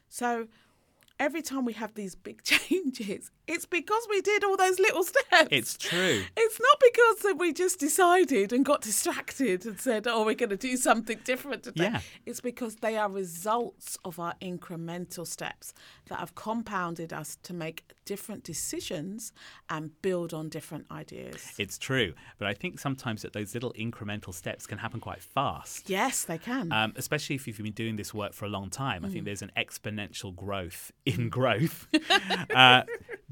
So 0.08 0.48
every 1.20 1.42
time 1.42 1.64
we 1.64 1.74
have 1.74 1.94
these 1.94 2.14
big 2.14 2.42
changes, 2.44 3.30
it's 3.46 3.66
because 3.66 4.06
we 4.10 4.20
did 4.20 4.44
all 4.44 4.56
those 4.56 4.78
little 4.78 5.02
steps. 5.12 5.48
It's 5.50 5.76
true. 5.76 6.22
It's 6.36 6.60
not 6.60 6.80
because 6.80 7.18
that 7.24 7.36
we 7.38 7.52
just 7.52 7.78
decided 7.78 8.52
and 8.52 8.64
got 8.64 8.80
distracted 8.80 9.66
and 9.66 9.78
said, 9.80 10.06
"Oh, 10.06 10.24
we're 10.24 10.34
going 10.34 10.50
to 10.50 10.56
do 10.56 10.76
something 10.76 11.18
different 11.24 11.62
today." 11.64 11.84
Yeah. 11.92 12.00
It's 12.26 12.40
because 12.40 12.76
they 12.76 12.96
are 12.96 13.08
results 13.10 13.98
of 14.04 14.18
our 14.18 14.34
incremental 14.40 15.26
steps 15.26 15.74
that 16.06 16.18
have 16.18 16.34
compounded 16.34 17.12
us 17.12 17.36
to 17.42 17.52
make 17.54 17.84
different 18.04 18.44
decisions 18.44 19.32
and 19.70 19.90
build 20.02 20.34
on 20.34 20.48
different 20.48 20.86
ideas. 20.90 21.52
It's 21.58 21.78
true. 21.78 22.14
But 22.38 22.48
I 22.48 22.54
think 22.54 22.78
sometimes 22.78 23.22
that 23.22 23.32
those 23.32 23.54
little 23.54 23.72
incremental 23.78 24.34
steps 24.34 24.66
can 24.66 24.78
happen 24.78 25.00
quite 25.00 25.22
fast. 25.22 25.88
yes, 25.88 26.24
they 26.24 26.38
can. 26.38 26.70
Um, 26.72 26.92
especially 26.96 27.36
if 27.36 27.46
you've 27.46 27.56
been 27.58 27.72
doing 27.72 27.96
this 27.96 28.12
work 28.12 28.32
for 28.34 28.44
a 28.44 28.48
long 28.48 28.70
time. 28.70 29.04
I 29.04 29.08
Mm. 29.08 29.12
think 29.12 29.24
there's 29.26 29.42
an 29.42 29.52
exponential 29.56 30.34
growth 30.34 30.92
in 31.06 31.28
growth 31.28 31.86
uh, 32.54 32.82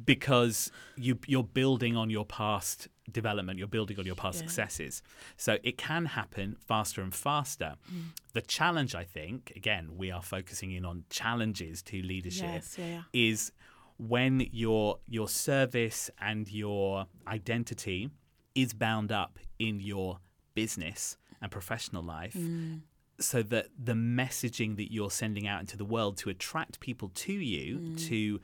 because 0.04 0.70
you, 0.96 1.18
you're 1.26 1.42
building 1.44 1.96
on 1.96 2.10
your 2.10 2.24
past 2.24 2.88
development, 3.10 3.58
you're 3.58 3.68
building 3.68 3.98
on 3.98 4.06
your 4.06 4.14
past 4.14 4.36
Yeah. 4.40 4.46
successes. 4.46 5.02
So 5.36 5.58
it 5.62 5.76
can 5.76 6.06
happen 6.06 6.56
faster 6.60 7.02
and 7.02 7.14
faster. 7.14 7.76
Mm. 7.92 8.02
The 8.32 8.42
challenge, 8.42 8.94
I 8.94 9.04
think, 9.04 9.52
again, 9.56 9.96
we 9.96 10.10
are 10.10 10.22
focusing 10.22 10.72
in 10.72 10.84
on 10.84 11.04
challenges 11.10 11.82
to 11.84 12.00
leadership, 12.02 12.44
Yes, 12.52 12.76
yeah, 12.78 12.86
yeah. 12.86 13.02
is 13.12 13.52
when 13.98 14.48
your 14.52 14.98
your 15.06 15.28
service 15.28 16.10
and 16.20 16.50
your 16.50 17.06
identity 17.26 18.10
is 18.54 18.72
bound 18.72 19.12
up 19.12 19.38
in 19.58 19.80
your 19.80 20.18
business 20.54 21.16
and 21.40 21.50
professional 21.50 22.02
life 22.02 22.34
Mm. 22.34 22.80
so 23.20 23.42
that 23.42 23.68
the 23.78 23.92
messaging 23.92 24.76
that 24.76 24.92
you're 24.92 25.10
sending 25.10 25.46
out 25.46 25.60
into 25.60 25.76
the 25.76 25.84
world 25.84 26.16
to 26.18 26.30
attract 26.30 26.80
people 26.80 27.08
to 27.10 27.32
you 27.32 27.78
Mm. 27.78 28.08
to 28.08 28.40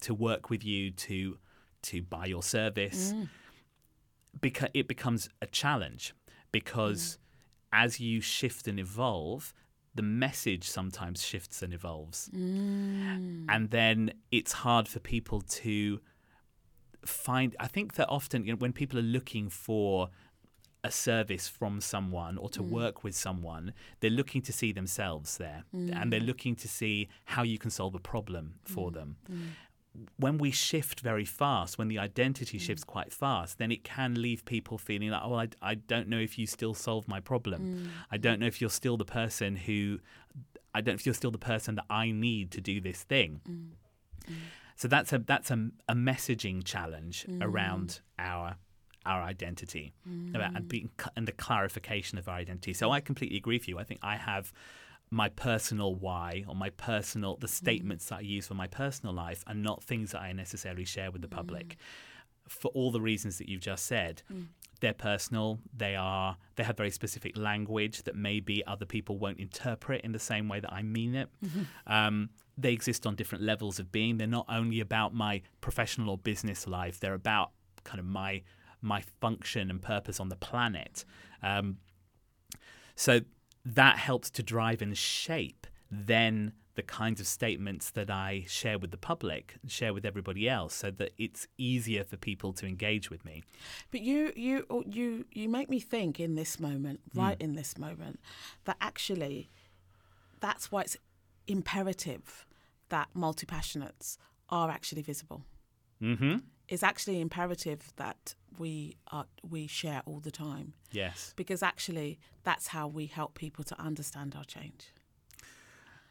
to 0.00 0.14
work 0.14 0.50
with 0.50 0.64
you 0.64 0.90
to 0.90 1.38
to 1.82 2.02
buy 2.02 2.26
your 2.26 2.42
service 2.42 3.12
Mm. 3.12 3.28
because 4.40 4.68
it 4.74 4.86
becomes 4.86 5.28
a 5.40 5.46
challenge 5.46 6.14
because 6.52 7.02
mm. 7.02 7.18
as 7.72 8.00
you 8.00 8.20
shift 8.20 8.68
and 8.68 8.78
evolve 8.78 9.54
the 9.94 10.02
message 10.02 10.68
sometimes 10.68 11.20
shifts 11.22 11.62
and 11.62 11.74
evolves. 11.74 12.30
Mm. 12.34 13.46
and 13.48 13.70
then 13.70 14.12
it's 14.30 14.52
hard 14.52 14.86
for 14.88 15.00
people 15.00 15.40
to 15.40 16.00
find 17.04 17.56
i 17.58 17.66
think 17.66 17.94
that 17.94 18.06
often 18.08 18.44
you 18.44 18.52
know, 18.52 18.58
when 18.58 18.72
people 18.72 18.98
are 18.98 19.02
looking 19.18 19.48
for 19.48 20.10
a 20.84 20.90
service 20.90 21.46
from 21.48 21.80
someone 21.80 22.38
or 22.38 22.48
to 22.48 22.62
mm. 22.62 22.70
work 22.70 23.04
with 23.04 23.14
someone 23.14 23.72
they're 24.00 24.10
looking 24.10 24.40
to 24.40 24.52
see 24.52 24.72
themselves 24.72 25.36
there. 25.36 25.64
And 25.72 26.10
they're 26.10 26.20
mm. 26.20 26.26
looking 26.26 26.56
to 26.56 26.68
see 26.68 27.08
how 27.26 27.42
you 27.42 27.58
can 27.58 27.70
solve 27.70 27.94
a 27.94 27.98
problem 27.98 28.54
for 28.64 28.90
them 28.90 29.16
when 30.16 30.38
we 30.38 30.50
shift 30.50 31.00
very 31.00 31.24
fast, 31.24 31.78
when 31.78 31.88
the 31.88 31.98
identity 31.98 32.58
mm. 32.58 32.60
shifts 32.60 32.84
quite 32.84 33.12
fast, 33.12 33.58
then 33.58 33.72
it 33.72 33.84
can 33.84 34.20
leave 34.20 34.44
people 34.44 34.78
feeling 34.78 35.10
like, 35.10 35.22
oh, 35.24 35.34
I, 35.34 35.48
I 35.60 35.74
don't 35.74 36.08
know 36.08 36.18
if 36.18 36.38
you 36.38 36.46
still 36.46 36.74
solve 36.74 37.08
my 37.08 37.20
problem. 37.20 37.60
Mm. 37.62 37.88
I 38.10 38.16
don't 38.16 38.40
know 38.40 38.46
if 38.46 38.60
you're 38.60 38.70
still 38.70 38.96
the 38.96 39.04
person 39.04 39.56
who, 39.56 39.98
I 40.74 40.80
don't 40.80 40.94
know 40.94 40.98
if 41.00 41.06
you're 41.06 41.14
still 41.14 41.32
the 41.32 41.38
person 41.38 41.74
that 41.74 41.86
I 41.90 42.12
need 42.12 42.50
to 42.52 42.60
do 42.60 42.80
this 42.80 43.02
thing. 43.02 43.40
Mm. 43.48 44.34
So 44.76 44.88
that's 44.88 45.12
a 45.12 45.18
that's 45.18 45.50
a, 45.50 45.68
a 45.88 45.94
messaging 45.94 46.64
challenge 46.64 47.26
around 47.42 48.00
our 48.18 48.56
our 49.04 49.22
identity 49.22 49.92
about, 50.34 50.56
and, 50.56 50.68
being, 50.68 50.90
and 51.16 51.28
the 51.28 51.32
clarification 51.32 52.18
of 52.18 52.28
our 52.28 52.36
identity. 52.36 52.72
So 52.72 52.90
I 52.90 53.00
completely 53.00 53.36
agree 53.36 53.56
with 53.56 53.68
you. 53.68 53.78
I 53.78 53.84
think 53.84 54.00
I 54.02 54.16
have 54.16 54.52
my 55.10 55.28
personal 55.28 55.94
why 55.94 56.44
or 56.46 56.54
my 56.54 56.70
personal 56.70 57.36
the 57.36 57.48
statements 57.48 58.06
that 58.06 58.16
I 58.16 58.20
use 58.20 58.46
for 58.46 58.54
my 58.54 58.68
personal 58.68 59.14
life 59.14 59.42
are 59.46 59.54
not 59.54 59.82
things 59.82 60.12
that 60.12 60.20
I 60.22 60.32
necessarily 60.32 60.84
share 60.84 61.10
with 61.10 61.22
the 61.22 61.28
public. 61.28 61.76
For 62.48 62.70
all 62.74 62.90
the 62.90 63.00
reasons 63.00 63.38
that 63.38 63.48
you've 63.48 63.60
just 63.60 63.86
said, 63.86 64.22
they're 64.80 64.94
personal. 64.94 65.58
They 65.76 65.94
are 65.96 66.36
they 66.56 66.62
have 66.64 66.76
very 66.76 66.90
specific 66.90 67.36
language 67.36 68.02
that 68.04 68.16
maybe 68.16 68.64
other 68.66 68.86
people 68.86 69.18
won't 69.18 69.38
interpret 69.38 70.02
in 70.02 70.12
the 70.12 70.18
same 70.18 70.48
way 70.48 70.60
that 70.60 70.72
I 70.72 70.82
mean 70.82 71.14
it. 71.14 71.28
Um, 71.86 72.30
they 72.56 72.72
exist 72.72 73.06
on 73.06 73.14
different 73.14 73.44
levels 73.44 73.78
of 73.78 73.90
being. 73.92 74.16
They're 74.18 74.26
not 74.26 74.46
only 74.48 74.80
about 74.80 75.14
my 75.14 75.42
professional 75.60 76.10
or 76.10 76.18
business 76.18 76.66
life. 76.66 77.00
They're 77.00 77.14
about 77.14 77.50
kind 77.84 77.98
of 78.00 78.06
my 78.06 78.42
my 78.82 79.02
function 79.20 79.70
and 79.70 79.82
purpose 79.82 80.20
on 80.20 80.28
the 80.28 80.36
planet. 80.36 81.04
Um, 81.42 81.78
so 82.96 83.20
that 83.74 83.98
helps 83.98 84.30
to 84.30 84.42
drive 84.42 84.82
and 84.82 84.96
shape 84.96 85.66
then 85.90 86.52
the 86.76 86.82
kinds 86.82 87.20
of 87.20 87.26
statements 87.26 87.90
that 87.90 88.08
I 88.10 88.44
share 88.46 88.78
with 88.78 88.92
the 88.92 88.96
public, 88.96 89.56
share 89.66 89.92
with 89.92 90.04
everybody 90.06 90.48
else, 90.48 90.72
so 90.74 90.90
that 90.92 91.10
it's 91.18 91.48
easier 91.58 92.04
for 92.04 92.16
people 92.16 92.52
to 92.54 92.66
engage 92.66 93.10
with 93.10 93.24
me. 93.24 93.42
But 93.90 94.00
you, 94.02 94.32
you, 94.36 94.64
you, 94.86 95.24
you 95.32 95.48
make 95.48 95.68
me 95.68 95.80
think 95.80 96.20
in 96.20 96.36
this 96.36 96.60
moment, 96.60 97.00
Hmm. 97.12 97.18
right 97.20 97.36
in 97.40 97.54
this 97.56 97.76
moment, 97.76 98.20
that 98.66 98.76
actually, 98.80 99.50
that's 100.40 100.70
why 100.70 100.82
it's 100.82 100.96
imperative 101.48 102.46
that 102.88 103.08
multi 103.14 103.46
passionates 103.46 104.16
are 104.48 104.70
actually 104.70 105.02
visible. 105.02 105.42
Mm-hmm. 106.00 106.36
It's 106.70 106.82
actually 106.82 107.20
imperative 107.20 107.92
that 107.96 108.34
we 108.58 108.96
are 109.08 109.26
we 109.48 109.66
share 109.66 110.02
all 110.06 110.20
the 110.20 110.30
time 110.30 110.74
Yes, 110.92 111.32
because 111.36 111.62
actually 111.62 112.18
that's 112.44 112.68
how 112.68 112.86
we 112.88 113.06
help 113.06 113.34
people 113.34 113.64
to 113.64 113.80
understand 113.80 114.34
our 114.36 114.44
change. 114.44 114.86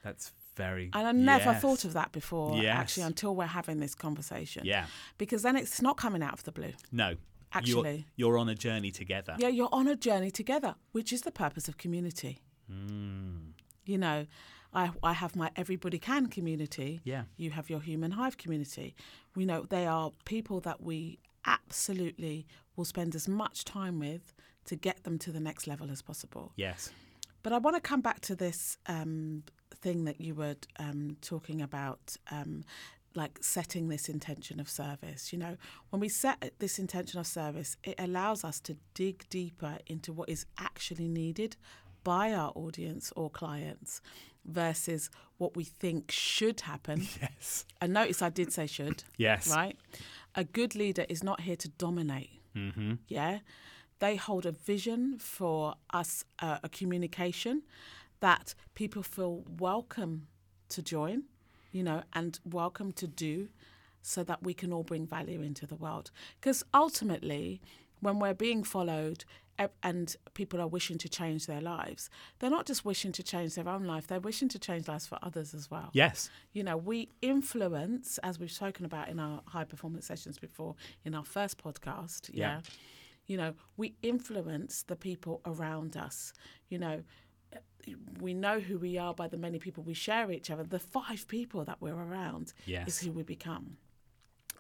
that's 0.04 0.32
very. 0.56 0.90
And 0.94 1.08
I 1.08 1.12
never 1.14 1.52
yes. 1.54 1.62
thought 1.62 1.86
of 1.86 1.94
that 1.94 2.12
before, 2.12 2.58
Yes. 2.58 2.76
actually, 2.76 3.04
until 3.04 3.34
we're 3.36 3.46
having 3.60 3.80
this 3.80 3.96
conversation. 3.96 4.66
Yeah. 4.66 4.86
Because 5.18 5.42
then 5.42 5.56
it's 5.56 5.82
not 5.82 5.96
coming 5.98 6.22
out 6.22 6.34
of 6.34 6.44
the 6.44 6.52
blue. 6.52 6.74
No, 6.92 7.16
actually. 7.54 8.06
you're, 8.18 8.32
you're 8.32 8.38
on 8.38 8.50
a 8.50 8.56
journey 8.56 8.92
together. 8.92 9.36
Yeah, 9.40 9.48
you're 9.48 9.70
on 9.72 9.88
a 9.88 9.96
journey 9.96 10.32
together, 10.32 10.76
which 10.92 11.14
is 11.14 11.22
the 11.22 11.32
purpose 11.32 11.70
of 11.70 11.78
community. 11.78 12.40
Mm. 12.72 13.54
You 13.86 13.98
know, 13.98 14.26
I, 14.74 14.92
I 15.02 15.14
have 15.14 15.36
my 15.36 15.52
Everybody 15.56 16.00
Can 16.00 16.28
community. 16.28 17.02
Yeah. 17.04 17.24
You 17.38 17.52
have 17.52 17.70
your 17.70 17.80
Human 17.80 18.12
Hive 18.12 18.38
community. 18.38 18.96
We 19.36 19.46
know 19.46 19.66
they 19.70 19.88
are 19.88 20.12
people 20.26 20.60
that 20.62 20.82
we 20.82 21.20
absolutely 21.46 22.46
will 22.76 22.86
spend 22.86 23.16
as 23.16 23.28
much 23.28 23.66
time 23.66 24.00
with 24.00 24.34
to 24.66 24.76
get 24.76 25.04
them 25.04 25.18
to 25.20 25.32
the 25.32 25.40
next 25.40 25.68
level 25.68 25.90
as 25.90 26.02
possible. 26.02 26.52
Yes. 26.56 26.92
But 27.42 27.54
I 27.54 27.58
want 27.58 27.76
to 27.76 27.82
come 27.82 28.02
back 28.02 28.20
to 28.22 28.36
this 28.36 28.78
um, 28.88 29.44
thing 29.76 30.06
that 30.06 30.22
you 30.22 30.36
were 30.36 30.56
um, 30.78 31.18
talking 31.22 31.62
about, 31.62 32.18
um, 32.32 32.64
like 33.16 33.40
setting 33.42 33.88
this 33.88 34.10
intention 34.10 34.60
of 34.60 34.70
service. 34.70 35.34
You 35.34 35.40
know, 35.40 35.58
when 35.90 36.00
we 36.00 36.10
set 36.10 36.54
this 36.60 36.78
intention 36.78 37.20
of 37.20 37.26
service, 37.26 37.78
it 37.84 37.96
allows 37.98 38.44
us 38.44 38.60
to 38.62 38.78
dig 38.94 39.28
deeper 39.30 39.80
into 39.88 40.14
what 40.14 40.30
is 40.30 40.46
actually 40.58 41.08
needed 41.08 41.56
by 42.04 42.34
our 42.34 42.52
audience 42.56 43.12
or 43.16 43.30
clients 43.30 44.02
versus 44.46 45.10
what 45.38 45.56
we 45.56 45.64
think 45.64 46.12
should 46.12 46.62
happen. 46.62 47.08
Yes. 47.22 47.66
And 47.82 47.94
notice 47.94 48.22
I 48.22 48.30
did 48.30 48.52
say 48.54 48.68
should, 48.68 49.04
Yes. 49.18 49.50
right? 49.50 49.78
A 50.36 50.44
good 50.44 50.76
leader 50.76 51.06
is 51.10 51.24
not 51.24 51.42
here 51.42 51.56
to 51.58 51.70
dominate. 51.70 52.32
Mm-hmm. 52.56 52.94
Yeah. 53.08 53.40
They 54.00 54.16
hold 54.16 54.46
a 54.46 54.52
vision 54.52 55.18
for 55.20 55.76
us, 55.92 56.24
uh, 56.40 56.60
a 56.64 56.70
communication 56.70 57.64
that 58.22 58.54
people 58.76 59.04
feel 59.04 59.44
welcome 59.60 60.28
to 60.70 60.82
join, 60.82 61.24
you 61.72 61.84
know, 61.84 62.04
and 62.14 62.40
welcome 62.46 62.92
to 62.94 63.08
do 63.08 63.50
so 64.02 64.24
that 64.24 64.44
we 64.44 64.54
can 64.54 64.72
all 64.72 64.84
bring 64.84 65.06
value 65.06 65.42
into 65.42 65.66
the 65.68 65.76
world. 65.76 66.12
Because 66.40 66.64
ultimately, 66.74 67.62
when 68.00 68.20
we're 68.20 68.34
being 68.34 68.64
followed 68.64 69.26
and 69.84 70.16
people 70.34 70.62
are 70.62 70.68
wishing 70.68 70.98
to 71.00 71.10
change 71.10 71.46
their 71.46 71.62
lives, 71.62 72.10
they're 72.40 72.50
not 72.50 72.66
just 72.66 72.86
wishing 72.86 73.12
to 73.14 73.24
change 73.24 73.56
their 73.56 73.68
own 73.68 73.84
life, 73.84 74.08
they're 74.08 74.20
wishing 74.20 74.50
to 74.50 74.60
change 74.60 74.88
lives 74.88 75.06
for 75.08 75.18
others 75.22 75.54
as 75.54 75.70
well 75.70 75.90
Yes. 75.94 76.30
you 76.54 76.64
know, 76.64 76.78
we 76.78 77.10
influence, 77.22 78.18
as 78.20 78.40
we've 78.40 78.52
spoken 78.52 78.86
about 78.86 79.10
in 79.10 79.20
our 79.20 79.42
high 79.46 79.66
performance 79.66 80.06
sessions 80.06 80.38
before, 80.40 80.76
in 81.04 81.14
our 81.16 81.26
first 81.26 81.62
podcast. 81.64 82.30
Yeah. 82.34 82.56
Yeah. 82.56 82.62
You 83.28 83.38
know, 83.38 83.54
we 83.78 83.96
influence 84.02 84.84
the 84.84 84.96
people 84.96 85.42
around 85.46 85.96
us. 85.96 86.34
You 86.70 86.80
know, 86.80 87.04
we 88.20 88.34
know 88.34 88.60
who 88.60 88.78
we 88.78 88.98
are 88.98 89.14
by 89.14 89.28
the 89.28 89.38
many 89.38 89.60
people 89.60 89.84
we 89.84 89.94
share 89.94 90.32
each 90.32 90.50
other. 90.52 90.64
The 90.64 90.80
five 90.80 91.28
people 91.28 91.64
that 91.66 91.78
we're 91.82 91.96
around 91.96 92.48
is 92.48 92.54
Yes. 92.66 93.00
who 93.02 93.12
we 93.12 93.24
become. 93.24 93.78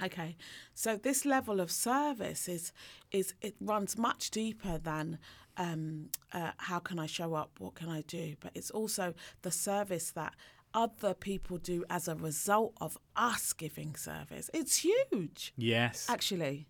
Okay, 0.03 0.38
so 0.74 0.96
this 0.96 1.25
level 1.25 1.60
of 1.60 1.70
service 1.72 2.48
is 2.48 2.72
is 3.12 3.34
it 3.41 3.56
runs 3.60 3.98
much 3.98 4.32
deeper 4.32 4.77
than 4.77 5.20
um, 5.58 6.10
uh, 6.34 6.51
how 6.58 6.79
can 6.79 7.00
I 7.00 7.06
show 7.06 7.34
up, 7.34 7.60
what 7.60 7.75
can 7.75 7.89
I 7.89 8.01
do, 8.01 8.36
but 8.39 8.51
it's 8.56 8.72
also 8.72 9.13
the 9.41 9.51
service 9.51 10.12
that 10.12 10.34
other 10.74 11.13
people 11.13 11.58
do 11.58 11.84
as 11.89 12.08
a 12.08 12.15
result 12.15 12.74
of 12.79 12.98
us 13.15 13.51
giving 13.53 13.96
service. 13.96 14.50
It's 14.53 14.77
huge, 14.77 15.53
Yes. 15.58 16.06
actually. 16.10 16.68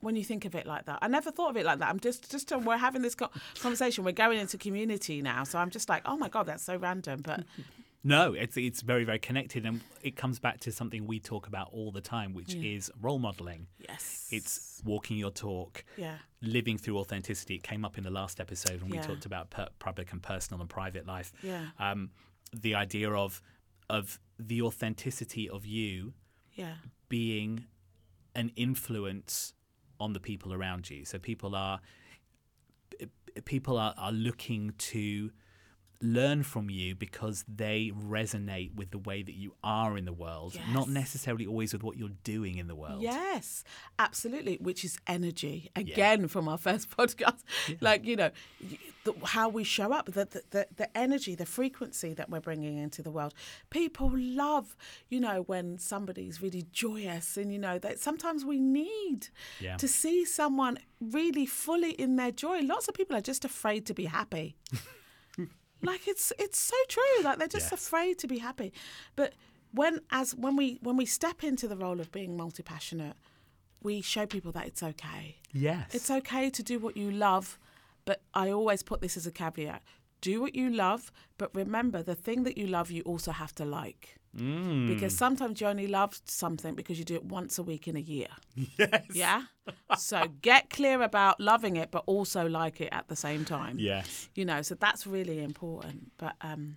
When 0.00 0.14
you 0.16 0.22
think 0.24 0.44
of 0.44 0.54
it 0.54 0.64
like 0.66 0.84
that, 0.86 0.98
I 1.02 1.08
never 1.08 1.30
thought 1.32 1.50
of 1.50 1.56
it 1.56 1.64
like 1.66 1.80
that. 1.80 1.88
I'm 1.88 1.98
just, 2.00 2.30
just 2.30 2.50
we're 2.56 2.76
having 2.76 3.02
this 3.02 3.16
conversation. 3.60 4.04
We're 4.04 4.12
going 4.12 4.38
into 4.38 4.56
community 4.56 5.20
now, 5.22 5.42
so 5.44 5.58
I'm 5.58 5.70
just 5.70 5.88
like, 5.88 6.02
oh 6.06 6.16
my 6.16 6.28
god, 6.28 6.46
that's 6.46 6.62
so 6.64 6.76
random. 6.76 7.20
But 7.22 7.44
No, 8.04 8.32
it's 8.32 8.56
it's 8.56 8.80
very 8.82 9.04
very 9.04 9.18
connected, 9.18 9.66
and 9.66 9.80
it 10.02 10.14
comes 10.16 10.38
back 10.38 10.60
to 10.60 10.72
something 10.72 11.06
we 11.06 11.18
talk 11.20 11.46
about 11.48 11.68
all 11.72 11.90
the 11.90 12.00
time, 12.00 12.32
which 12.32 12.54
is 12.54 12.90
role 13.02 13.18
modeling. 13.18 13.66
yes, 13.88 14.28
It's 14.30 14.80
walking 14.84 15.18
your 15.18 15.32
talk, 15.32 15.84
yeah, 15.96 16.18
living 16.40 16.78
through 16.78 16.98
authenticity. 16.98 17.56
It 17.56 17.62
came 17.64 17.84
up 17.84 17.98
in 17.98 18.04
the 18.04 18.10
last 18.10 18.38
episode 18.40 18.80
when 18.82 18.90
we 18.90 18.98
talked 18.98 19.26
about 19.26 19.50
per- 19.50 19.68
public 19.80 20.12
and 20.12 20.22
personal 20.22 20.60
and 20.60 20.70
private 20.70 21.06
life. 21.06 21.32
yeah, 21.42 21.66
Um, 21.78 22.10
the 22.52 22.74
idea 22.76 23.10
of 23.10 23.42
of 23.90 24.20
the 24.38 24.62
authenticity 24.62 25.48
of 25.50 25.66
you 25.66 26.14
yeah, 26.54 26.74
being 27.08 27.66
an 28.34 28.52
influence 28.54 29.54
on 29.98 30.12
the 30.12 30.20
people 30.20 30.52
around 30.52 30.88
you. 30.88 31.04
So 31.04 31.18
people 31.18 31.56
are 31.56 31.80
people 33.44 33.76
are, 33.78 33.94
are 33.96 34.12
looking 34.12 34.72
to 34.78 35.30
learn 36.00 36.42
from 36.44 36.70
you 36.70 36.94
because 36.94 37.44
they 37.48 37.90
resonate 37.94 38.74
with 38.74 38.90
the 38.92 38.98
way 38.98 39.22
that 39.22 39.34
you 39.34 39.54
are 39.64 39.96
in 39.98 40.04
the 40.04 40.12
world, 40.12 40.56
not 40.72 40.88
necessarily 40.88 41.44
always 41.46 41.72
with 41.72 41.82
what 41.82 41.96
you're 41.96 42.08
doing 42.22 42.56
in 42.58 42.68
the 42.68 42.74
world. 42.76 43.02
Yes, 43.02 43.64
absolutely. 43.98 44.58
Which 44.60 44.84
is 44.84 44.98
energy 45.08 45.70
again 45.74 46.28
from 46.28 46.48
our 46.48 46.58
first 46.58 46.88
podcast. 46.96 47.42
Like 47.80 48.04
you 48.04 48.14
know, 48.16 48.30
the, 49.04 49.14
how 49.24 49.48
we 49.48 49.64
show 49.64 49.92
up, 49.92 50.06
the, 50.06 50.24
the 50.26 50.42
the 50.50 50.66
the 50.76 50.96
energy, 50.96 51.34
the 51.34 51.46
frequency 51.46 52.14
that 52.14 52.30
we're 52.30 52.40
bringing 52.40 52.78
into 52.78 53.02
the 53.02 53.10
world. 53.10 53.34
People 53.70 54.10
love, 54.14 54.76
you 55.08 55.18
know, 55.18 55.42
when 55.42 55.78
somebody's 55.78 56.40
really 56.40 56.64
joyous, 56.72 57.36
and 57.36 57.52
you 57.52 57.58
know 57.58 57.78
that 57.80 57.98
sometimes 57.98 58.44
we 58.44 58.60
need 58.60 59.28
Yeah. 59.60 59.76
to 59.78 59.88
see 59.88 60.24
someone 60.24 60.78
really 61.00 61.46
fully 61.46 61.90
in 61.92 62.16
their 62.16 62.30
joy. 62.30 62.60
Lots 62.60 62.86
of 62.88 62.94
people 62.94 63.16
are 63.16 63.20
just 63.20 63.44
afraid 63.44 63.84
to 63.86 63.94
be 63.94 64.04
happy. 64.04 64.56
like 65.82 66.06
it's 66.08 66.32
it's 66.38 66.58
so 66.60 66.76
true. 66.88 67.22
Like 67.24 67.38
they're 67.38 67.48
just 67.48 67.70
Yes. 67.70 67.80
afraid 67.80 68.18
to 68.18 68.26
be 68.26 68.38
happy. 68.38 68.72
But 69.16 69.34
when 69.72 70.00
as 70.10 70.34
when 70.34 70.56
we 70.56 70.78
when 70.82 70.96
we 70.96 71.06
step 71.06 71.44
into 71.44 71.68
the 71.68 71.76
role 71.76 72.00
of 72.00 72.10
being 72.10 72.36
multi-passionate 72.36 73.14
we 73.80 74.00
show 74.00 74.26
people 74.26 74.50
that 74.52 74.66
it's 74.66 74.82
okay. 74.82 75.36
Yes. 75.52 75.94
it's 75.94 76.10
okay 76.10 76.50
to 76.50 76.62
do 76.62 76.78
what 76.80 76.96
you 76.96 77.10
love 77.10 77.58
but 78.04 78.22
i 78.34 78.50
always 78.50 78.82
put 78.82 79.00
this 79.00 79.16
as 79.16 79.26
a 79.26 79.30
caveat. 79.30 79.82
Do 80.20 80.40
what 80.40 80.54
you 80.56 80.68
love 80.70 81.12
but 81.36 81.54
remember 81.54 82.02
the 82.02 82.14
thing 82.16 82.42
that 82.44 82.56
you 82.58 82.66
love 82.66 82.90
you 82.90 83.02
also 83.02 83.30
have 83.30 83.54
to 83.56 83.64
like 83.64 84.16
Mm. 84.36 84.88
because 84.88 85.16
sometimes 85.16 85.60
you 85.60 85.66
only 85.66 85.86
love 85.86 86.20
something 86.26 86.74
because 86.74 86.98
you 86.98 87.04
do 87.04 87.14
it 87.14 87.24
once 87.24 87.58
a 87.58 87.62
week 87.62 87.88
in 87.88 87.96
a 87.96 88.00
year 88.00 88.28
yes. 88.78 89.04
yeah 89.12 89.42
so 89.96 90.24
get 90.42 90.68
clear 90.70 91.02
about 91.02 91.40
loving 91.40 91.76
it 91.76 91.90
but 91.90 92.02
also 92.06 92.46
like 92.46 92.80
it 92.80 92.90
at 92.92 93.08
the 93.08 93.16
same 93.16 93.44
time 93.44 93.78
Yes. 93.78 94.28
you 94.34 94.44
know 94.44 94.60
so 94.62 94.74
that's 94.74 95.06
really 95.06 95.42
important 95.42 96.12
but 96.18 96.34
um 96.42 96.76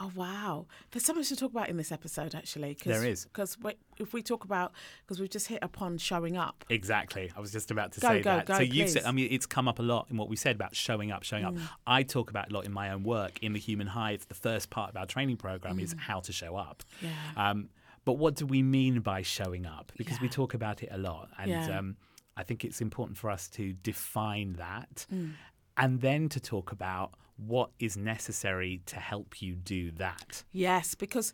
oh 0.00 0.10
wow 0.14 0.66
there's 0.90 1.04
so 1.04 1.12
much 1.12 1.28
to 1.28 1.36
talk 1.36 1.50
about 1.50 1.68
in 1.68 1.76
this 1.76 1.92
episode 1.92 2.34
actually 2.34 2.74
cause, 2.74 2.84
There 2.92 3.04
is. 3.04 3.24
because 3.26 3.56
if 3.98 4.12
we 4.14 4.22
talk 4.22 4.44
about 4.44 4.72
because 5.04 5.20
we've 5.20 5.28
just 5.30 5.48
hit 5.48 5.58
upon 5.62 5.98
showing 5.98 6.36
up 6.36 6.64
Exactly. 6.70 7.30
I 7.36 7.40
was 7.40 7.52
just 7.52 7.70
about 7.70 7.92
to 7.92 8.00
Go, 8.00 8.08
say 8.08 8.22
go, 8.22 8.30
that. 8.36 8.46
go, 8.46 8.54
so 8.54 8.60
you've 8.62 8.88
said. 8.88 9.02
Mm. 9.04 9.08
I 9.08 9.12
mean, 9.12 9.28
it's 9.30 9.44
come 9.46 9.68
up 9.68 9.78
a 9.78 9.82
lot 9.82 10.06
in 10.10 10.16
what 10.16 10.28
we 10.28 10.36
said 10.36 10.56
about 10.56 10.74
showing 10.74 11.10
up, 11.12 11.22
showing 11.24 11.44
up. 11.44 11.54
I 11.86 12.02
talk 12.04 12.30
about 12.30 12.50
a 12.50 12.54
lot 12.54 12.64
in 12.64 12.72
my 12.72 12.90
own 12.90 13.02
work 13.02 13.38
in 13.42 13.52
the 13.52 13.58
Human 13.60 13.86
Hive. 13.88 14.26
The 14.28 14.34
first 14.34 14.70
part 14.70 14.88
of 14.90 14.96
our 14.96 15.06
training 15.06 15.36
program 15.36 15.78
is 15.78 15.94
how 15.98 16.20
to 16.20 16.32
show 16.32 16.56
up. 16.56 16.82
Mm. 17.02 17.08
yeah 17.36 17.50
Um, 17.50 17.68
but 18.04 18.14
what 18.14 18.34
do 18.34 18.46
we 18.46 18.62
mean 18.62 19.00
by 19.00 19.22
showing 19.22 19.66
up? 19.66 19.92
Because 19.98 20.20
we 20.20 20.28
talk 20.28 20.54
about 20.54 20.82
it 20.82 20.88
a 20.90 20.98
lot, 20.98 21.28
and 21.38 21.50
Yeah. 21.50 21.78
um, 21.78 21.96
I 22.36 22.42
think 22.44 22.64
it's 22.64 22.80
important 22.80 23.18
for 23.18 23.28
us 23.30 23.46
to 23.50 23.74
define 23.74 24.54
that, 24.54 25.06
Mm. 25.12 25.32
and 25.76 26.00
then 26.00 26.28
to 26.30 26.40
talk 26.40 26.72
about 26.72 27.12
what 27.36 27.70
is 27.78 27.96
necessary 27.96 28.80
to 28.86 28.96
help 28.96 29.40
you 29.42 29.54
do 29.54 29.90
that. 29.92 30.44
yes 30.52 30.94
because 30.94 31.32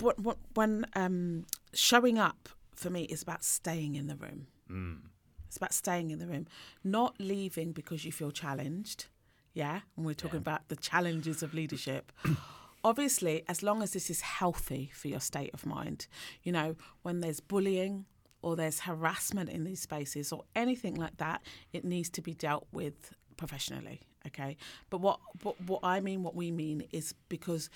what, 0.00 0.18
what, 0.20 0.36
when 0.54 0.84
um 0.94 1.44
showing 1.72 2.18
up 2.18 2.48
for 2.74 2.90
me 2.90 3.02
is 3.04 3.22
about 3.22 3.42
staying 3.44 3.94
in 3.96 4.06
the 4.06 4.16
room 4.16 4.46
Mm. 4.70 4.98
It's 5.46 5.56
about 5.56 5.72
staying 5.72 6.10
in 6.10 6.18
the 6.18 6.26
room, 6.26 6.46
not 6.84 7.14
leaving 7.18 7.72
because 7.72 8.04
you 8.04 8.12
feel 8.12 8.30
challenged. 8.30 9.06
Yeah. 9.54 9.80
And 9.96 10.04
we're 10.04 10.12
talking 10.12 10.34
Yeah. 10.40 10.50
about 10.50 10.68
the 10.68 10.76
challenges 10.76 11.42
of 11.42 11.54
leadership. 11.54 12.12
Obviously, 12.84 13.44
as 13.48 13.62
long 13.62 13.82
as 13.82 13.92
this 13.94 14.10
is 14.10 14.20
healthy 14.20 14.90
for 14.94 15.08
your 15.08 15.20
state 15.20 15.50
of 15.54 15.64
mind, 15.64 16.06
you 16.42 16.52
know, 16.52 16.76
when 17.00 17.20
there's 17.20 17.40
bullying 17.40 18.04
or 18.42 18.56
there's 18.56 18.80
harassment 18.80 19.48
in 19.48 19.64
these 19.64 19.80
spaces 19.80 20.32
or 20.32 20.44
anything 20.54 20.94
like 20.94 21.16
that, 21.16 21.40
it 21.72 21.82
needs 21.82 22.10
to 22.10 22.20
be 22.20 22.34
dealt 22.34 22.66
with 22.70 23.14
professionally. 23.38 24.02
Okay. 24.26 24.56
But 24.90 25.00
what, 25.00 25.20
what, 25.42 25.60
what 25.62 25.80
I 25.82 26.00
mean, 26.00 26.22
what 26.22 26.34
we 26.34 26.50
mean 26.50 26.84
is 26.92 27.14
because 27.28 27.70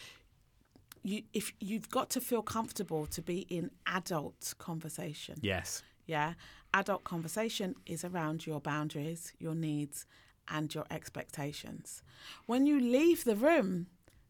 you, 1.02 1.22
if 1.33 1.52
you've 1.61 1.90
got 1.90 2.11
to 2.11 2.20
feel 2.20 2.42
comfortable 2.42 3.07
to 3.07 3.22
be 3.22 3.40
in 3.48 3.70
adult 3.87 4.55
conversation. 4.59 5.37
Yes. 5.40 5.83
Yeah. 6.07 6.35
Adult 6.74 7.05
conversation 7.05 7.74
is 7.87 8.05
around 8.05 8.46
your 8.46 8.61
boundaries, 8.61 9.33
your 9.38 9.55
needs, 9.55 10.07
and 10.48 10.74
your 10.74 10.85
expectations. 10.90 12.02
When 12.46 12.66
you 12.66 12.81
leave 12.81 13.24
the 13.24 13.37
room, 13.37 13.87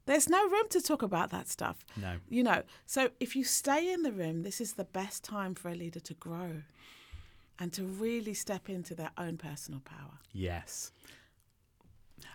there's 0.06 0.28
no 0.28 0.48
room 0.48 0.68
to 0.70 0.80
talk 0.80 1.02
about 1.02 1.30
that 1.30 1.48
stuff. 1.48 1.84
No. 1.96 2.16
You 2.28 2.42
know, 2.42 2.62
so 2.86 3.10
if 3.20 3.36
you 3.36 3.44
stay 3.44 3.92
in 3.92 4.02
the 4.02 4.12
room, 4.12 4.42
this 4.42 4.60
is 4.60 4.74
the 4.74 4.84
best 4.84 5.22
time 5.22 5.54
for 5.54 5.68
a 5.68 5.74
leader 5.74 6.00
to 6.00 6.14
grow 6.14 6.62
and 7.58 7.72
to 7.72 7.84
really 7.84 8.34
step 8.34 8.68
into 8.68 8.94
their 8.94 9.12
own 9.16 9.36
personal 9.36 9.80
power. 9.80 10.18
Yes. 10.32 10.90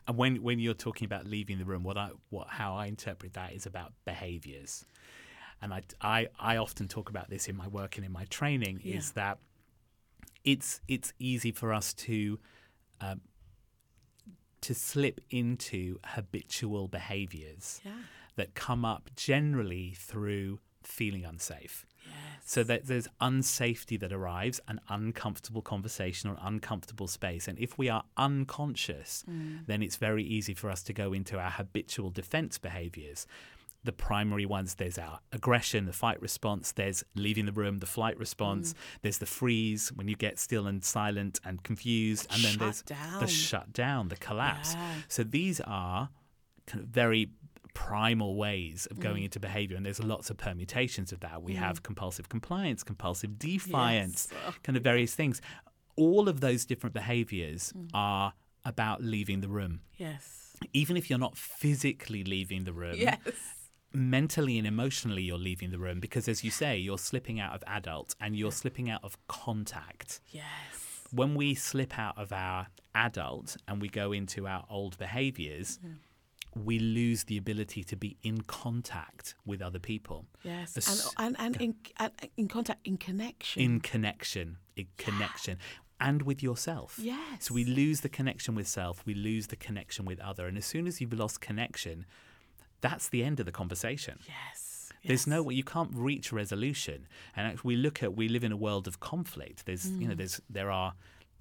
And 0.07 0.17
when 0.17 0.41
when 0.43 0.59
you're 0.59 0.73
talking 0.73 1.05
about 1.05 1.25
leaving 1.25 1.57
the 1.57 1.65
room, 1.65 1.83
what 1.83 1.97
I 1.97 2.09
what 2.29 2.47
how 2.49 2.75
I 2.75 2.85
interpret 2.87 3.33
that 3.33 3.53
is 3.53 3.65
about 3.65 3.93
behaviors. 4.05 4.85
And 5.61 5.73
I 5.73 5.81
I, 6.01 6.27
I 6.39 6.57
often 6.57 6.87
talk 6.87 7.09
about 7.09 7.29
this 7.29 7.47
in 7.47 7.55
my 7.55 7.67
work 7.67 7.97
and 7.97 8.05
in 8.05 8.11
my 8.11 8.25
training 8.25 8.81
Yeah. 8.83 8.97
is 8.97 9.11
that 9.13 9.39
it's 10.43 10.81
it's 10.87 11.13
easy 11.19 11.51
for 11.51 11.73
us 11.73 11.93
to 11.93 12.39
um, 13.01 13.21
to 14.61 14.73
slip 14.73 15.21
into 15.29 15.99
habitual 16.05 16.87
behaviors 16.87 17.81
Yeah. 17.85 17.91
that 18.35 18.55
come 18.55 18.83
up 18.85 19.09
generally 19.15 19.93
through 19.95 20.59
feeling 20.83 21.25
unsafe. 21.25 21.85
So 22.49 22.63
that 22.63 22.87
there's 22.87 23.09
unsafety 23.19 23.99
that 23.99 24.13
arrives, 24.13 24.61
an 24.69 24.79
uncomfortable 24.87 25.61
conversation 25.61 26.29
or 26.29 26.33
an 26.35 26.39
uncomfortable 26.43 27.09
space. 27.09 27.45
And 27.49 27.59
if 27.59 27.77
we 27.77 27.89
are 27.89 28.05
unconscious, 28.15 29.25
mm. 29.29 29.65
then 29.67 29.83
it's 29.83 29.97
very 29.97 30.23
easy 30.23 30.53
for 30.53 30.69
us 30.69 30.81
to 30.83 30.93
go 30.93 31.11
into 31.11 31.37
our 31.37 31.49
habitual 31.49 32.09
defense 32.09 32.57
behaviors. 32.57 33.27
The 33.83 33.91
primary 33.91 34.45
ones 34.45 34.75
there's 34.75 34.97
our 34.97 35.19
aggression, 35.33 35.87
the 35.87 35.91
fight 35.93 36.21
response, 36.21 36.71
there's 36.71 37.03
leaving 37.15 37.47
the 37.47 37.51
room, 37.51 37.79
the 37.79 37.85
flight 37.85 38.17
response, 38.17 38.73
mm. 38.73 38.77
there's 39.01 39.17
the 39.17 39.25
freeze 39.25 39.89
when 39.89 40.07
you 40.07 40.15
get 40.15 40.39
still 40.39 40.67
and 40.67 40.81
silent 40.85 41.41
and 41.43 41.61
confused, 41.63 42.27
and 42.31 42.41
then 42.43 42.53
Shut 42.53 42.59
there's 42.59 42.81
down. 42.83 43.19
the 43.19 43.27
shut 43.27 43.73
down, 43.73 44.07
the 44.07 44.15
collapse. 44.15 44.73
Yeah. 44.73 44.93
So 45.09 45.23
these 45.23 45.59
are 45.61 46.09
kind 46.65 46.81
of 46.81 46.89
very 46.89 47.29
primal 47.77 48.35
ways 48.35 48.87
of 48.89 48.99
going 48.99 49.21
mm. 49.21 49.25
into 49.25 49.39
behavior 49.39 49.77
and 49.77 49.85
there's 49.85 50.03
lots 50.03 50.31
of 50.31 50.37
permutations 50.37 51.11
of 51.11 51.19
that. 51.19 51.43
We 51.43 51.53
mm. 51.53 51.57
have 51.57 51.83
compulsive 51.83 52.27
compliance 52.27 52.83
compulsive 52.83 53.37
defiance 53.37 54.27
Yes. 54.31 54.41
Oh, 54.47 54.55
kind 54.63 54.75
of 54.75 54.83
various 54.83 55.13
things. 55.13 55.41
All 55.95 56.27
of 56.27 56.41
those 56.41 56.65
different 56.65 56.95
behaviors 56.95 57.71
mm. 57.77 57.87
are 57.93 58.33
about 58.65 59.03
leaving 59.03 59.41
the 59.41 59.47
room. 59.47 59.81
Yes. 59.95 60.55
even 60.73 60.97
if 60.97 61.07
you're 61.07 61.19
not 61.19 61.37
physically 61.37 62.23
leaving 62.23 62.63
the 62.63 62.73
room 62.73 62.95
Yes. 62.97 63.19
mentally 63.93 64.57
and 64.57 64.65
emotionally 64.65 65.21
you're 65.21 65.37
leaving 65.37 65.69
the 65.69 65.77
room 65.77 65.99
because 65.99 66.27
as 66.27 66.43
you 66.43 66.49
say 66.49 66.77
you're 66.77 66.97
slipping 66.97 67.39
out 67.39 67.53
of 67.53 67.63
adult 67.67 68.15
and 68.19 68.35
you're 68.35 68.51
slipping 68.51 68.89
out 68.89 69.03
of 69.03 69.15
contact. 69.27 70.19
Yes. 70.31 70.45
when 71.11 71.35
we 71.35 71.53
slip 71.53 71.99
out 71.99 72.17
of 72.17 72.33
our 72.33 72.67
adult 72.95 73.55
and 73.67 73.79
we 73.83 73.87
go 73.87 74.11
into 74.11 74.47
our 74.47 74.65
old 74.67 74.97
behaviors, 74.97 75.77
mm-hmm. 75.77 75.97
We 76.65 76.79
lose 76.79 77.25
the 77.25 77.37
ability 77.37 77.83
to 77.85 77.95
be 77.95 78.17
in 78.23 78.41
contact 78.41 79.35
with 79.45 79.61
other 79.61 79.79
people, 79.79 80.25
Yes. 80.43 80.77
As- 80.77 81.13
And 81.17 81.35
and, 81.39 81.55
and 81.55 81.61
in 81.61 81.75
and 81.97 82.11
in 82.37 82.47
contact, 82.47 82.79
in 82.87 82.97
connection. 82.97 83.61
in 83.61 83.79
connection, 83.79 84.57
in 84.75 84.87
connection, 84.97 85.57
and 85.99 86.21
with 86.23 86.43
yourself. 86.43 86.99
Yes. 87.01 87.45
So 87.45 87.53
we 87.53 87.63
lose 87.65 88.01
the 88.01 88.09
connection 88.09 88.55
with 88.55 88.67
self, 88.67 89.05
we 89.05 89.13
lose 89.13 89.47
the 89.47 89.55
connection 89.55 90.05
with 90.05 90.19
other, 90.19 90.47
and 90.47 90.57
as 90.57 90.65
soon 90.65 90.87
as 90.87 90.99
you've 91.01 91.13
lost 91.13 91.41
connection, 91.41 92.05
that's 92.81 93.09
the 93.09 93.23
end 93.23 93.39
of 93.39 93.45
the 93.45 93.51
conversation. 93.51 94.19
yes. 94.27 94.63
There's 95.05 95.25
no 95.27 95.41
way 95.41 95.53
you 95.53 95.63
can't 95.63 95.91
reach 95.93 96.33
resolution. 96.33 97.07
And 97.33 97.47
actually, 97.47 97.75
we 97.75 97.81
look 97.81 98.03
at 98.03 98.13
we 98.17 98.27
live 98.27 98.43
in 98.43 98.51
a 98.51 98.57
world 98.57 98.87
of 98.89 98.99
conflict. 98.99 99.65
There's 99.65 99.89
you 99.89 100.05
know 100.07 100.15
Mm. 100.15 100.17
there's 100.17 100.41
there 100.49 100.69
are 100.69 100.95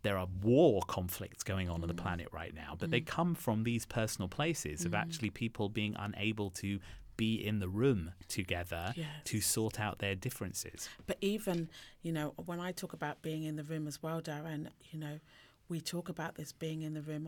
there 0.06 0.16
are 0.18 0.28
war 0.42 0.82
conflicts 0.86 1.42
going 1.42 1.68
on 1.68 1.82
on 1.82 1.88
the 1.88 1.94
Mm. 1.94 2.04
planet 2.06 2.28
right 2.32 2.54
now, 2.54 2.76
but 2.78 2.90
they 2.90 3.00
come 3.00 3.34
from 3.34 3.64
these 3.64 3.84
personal 3.84 4.28
places 4.28 4.84
of 4.84 4.94
actually 4.94 5.30
people 5.30 5.68
being 5.68 5.94
unable 5.98 6.48
to 6.50 6.78
be 7.16 7.34
in 7.34 7.58
the 7.60 7.68
room 7.68 8.12
together 8.28 8.94
to 9.24 9.40
sort 9.40 9.80
out 9.80 9.98
their 9.98 10.14
differences. 10.14 10.88
But 11.06 11.16
even, 11.20 11.68
you 12.02 12.12
know, 12.12 12.34
when 12.44 12.60
I 12.60 12.72
talk 12.72 12.92
about 12.92 13.22
being 13.22 13.42
in 13.44 13.56
the 13.56 13.64
room 13.64 13.86
as 13.86 14.02
well, 14.02 14.20
Darren, 14.20 14.68
you 14.92 14.98
know, 14.98 15.18
we 15.68 15.80
talk 15.80 16.08
about 16.08 16.34
this 16.36 16.52
being 16.52 16.82
in 16.82 16.92
the 16.94 17.02
room, 17.02 17.26